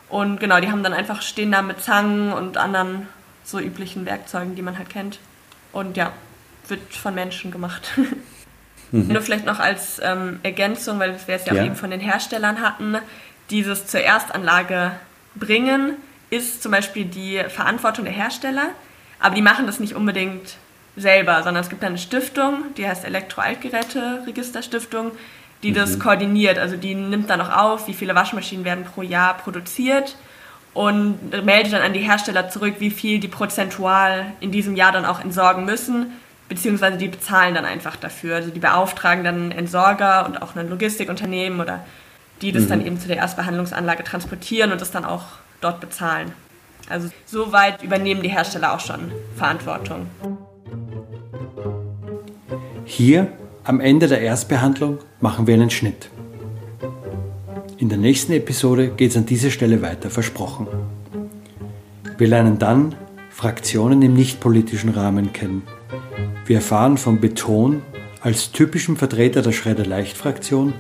Und 0.08 0.40
genau, 0.40 0.60
die 0.60 0.70
haben 0.70 0.84
dann 0.84 0.94
einfach, 0.94 1.24
stehen 1.24 1.52
da 1.52 1.64
mit 1.64 1.82
Zangen 1.82 2.32
und 2.32 2.58
anderen 2.58 3.08
so 3.46 3.60
üblichen 3.60 4.06
Werkzeugen, 4.06 4.56
die 4.56 4.62
man 4.62 4.78
halt 4.78 4.90
kennt. 4.90 5.20
Und 5.72 5.96
ja, 5.96 6.12
wird 6.68 6.94
von 6.94 7.16
Menschen 7.16 7.52
gemacht. 7.52 7.94
mhm. 8.92 9.08
Nur 9.08 9.22
vielleicht 9.22 9.46
noch 9.46 9.60
als 9.60 10.02
ähm, 10.04 10.40
Ergänzung, 10.44 11.00
weil 11.00 11.16
wir 11.26 11.36
es 11.36 11.46
ja, 11.46 11.54
ja 11.54 11.62
auch 11.62 11.66
eben 11.66 11.76
von 11.76 11.92
den 11.92 12.00
Herstellern 12.02 12.62
hatten, 12.62 12.98
dieses 13.50 13.88
zur 13.88 14.02
Erstanlage 14.02 14.92
bringen 15.36 15.96
ist 16.30 16.64
zum 16.64 16.72
Beispiel 16.72 17.06
die 17.06 17.42
Verantwortung 17.50 18.06
der 18.06 18.14
Hersteller, 18.14 18.70
aber 19.20 19.36
die 19.36 19.42
machen 19.42 19.68
das 19.68 19.80
nicht 19.80 19.96
unbedingt 19.96 20.58
selber, 20.96 21.44
sondern 21.44 21.64
es 21.64 21.70
gibt 21.70 21.84
eine 21.84 21.98
Stiftung, 21.98 22.64
die 22.78 22.88
heißt 22.88 23.06
Elektroaltgeräte 23.06 24.24
Registerstiftung, 24.26 25.12
die 25.64 25.72
mhm. 25.72 25.76
das 25.76 26.00
koordiniert. 26.00 26.58
Also 26.58 26.78
die 26.78 26.96
nimmt 26.96 27.30
dann 27.30 27.42
auch 27.42 27.56
auf, 27.56 27.88
wie 27.88 27.94
viele 27.94 28.16
Waschmaschinen 28.16 28.66
werden 28.66 28.86
pro 28.86 29.02
Jahr 29.02 29.36
produziert 29.38 30.16
und 30.76 31.32
meldet 31.46 31.74
dann 31.74 31.82
an 31.82 31.94
die 31.94 32.02
Hersteller 32.02 32.50
zurück, 32.50 32.76
wie 32.80 32.92
viel 32.92 33.20
die 33.20 33.30
prozentual 33.30 34.26
in 34.42 34.52
diesem 34.52 34.76
Jahr 34.76 34.92
dann 34.92 35.06
auch 35.06 35.22
entsorgen 35.22 35.64
müssen, 35.66 36.12
beziehungsweise 36.50 36.98
die 36.98 37.08
bezahlen 37.08 37.56
dann 37.56 37.64
einfach 37.64 37.96
dafür. 37.96 38.36
Also 38.36 38.52
die 38.52 38.60
beauftragen 38.60 39.24
dann 39.24 39.52
Entsorger 39.52 40.26
und 40.26 40.42
auch 40.42 40.56
ein 40.56 40.70
Logistikunternehmen 40.70 41.62
oder 41.62 41.86
die 42.42 42.52
das 42.52 42.66
mhm. 42.66 42.70
dann 42.70 42.86
eben 42.86 43.00
zu 43.00 43.08
der 43.08 43.18
Erstbehandlungsanlage 43.18 44.04
transportieren 44.04 44.74
und 44.74 44.82
das 44.82 44.92
dann 44.92 45.06
auch 45.06 45.24
dort 45.62 45.80
bezahlen. 45.80 46.34
Also 46.90 47.10
soweit 47.26 47.82
übernehmen 47.82 48.22
die 48.22 48.30
Hersteller 48.30 48.74
auch 48.74 48.82
schon 48.82 49.14
Verantwortung. 49.38 50.08
Hier 52.84 53.32
am 53.64 53.80
Ende 53.80 54.10
der 54.10 54.20
Erstbehandlung 54.20 55.00
machen 55.22 55.48
wir 55.48 55.54
einen 55.54 55.72
Schnitt. 55.72 56.10
In 57.78 57.90
der 57.90 57.98
nächsten 57.98 58.32
Episode 58.32 58.88
geht 58.88 59.12
es 59.12 59.18
an 59.18 59.26
dieser 59.26 59.52
Stelle 59.52 59.82
weiter, 59.82 60.10
versprochen. 60.10 60.68
Wir 62.18 62.30
lernen 62.30 62.58
dann 62.58 62.96
Fraktionen 63.30 64.02
im 64.02 64.14
nichtpolitischen 64.14 64.92
Rahmen 64.92 65.34
kennen. 65.34 65.64
Wir 66.46 66.58
erfahren 66.58 66.98
von 66.98 67.20
Beton 67.20 67.82
als 68.22 68.54
typischem 68.54 68.96
Vertreter 68.96 69.42
der 69.42 69.52
Schredder-Leicht-Fraktion, 69.52 70.74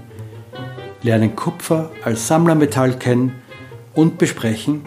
lernen 1.01 1.35
Kupfer 1.35 1.91
als 2.01 2.29
Sammlermetall 2.29 2.97
kennen 2.97 3.33
und 3.93 4.17
besprechen, 4.17 4.81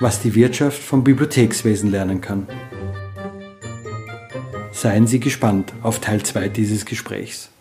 was 0.00 0.20
die 0.20 0.34
Wirtschaft 0.34 0.82
vom 0.82 1.04
Bibliothekswesen 1.04 1.92
lernen 1.92 2.20
kann. 2.20 2.48
Seien 4.72 5.06
Sie 5.06 5.20
gespannt 5.20 5.72
auf 5.84 6.00
Teil 6.00 6.24
2 6.24 6.48
dieses 6.48 6.84
Gesprächs. 6.84 7.51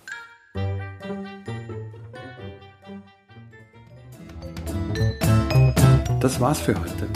Das 6.22 6.40
war's 6.40 6.60
für 6.60 6.80
heute. 6.80 7.10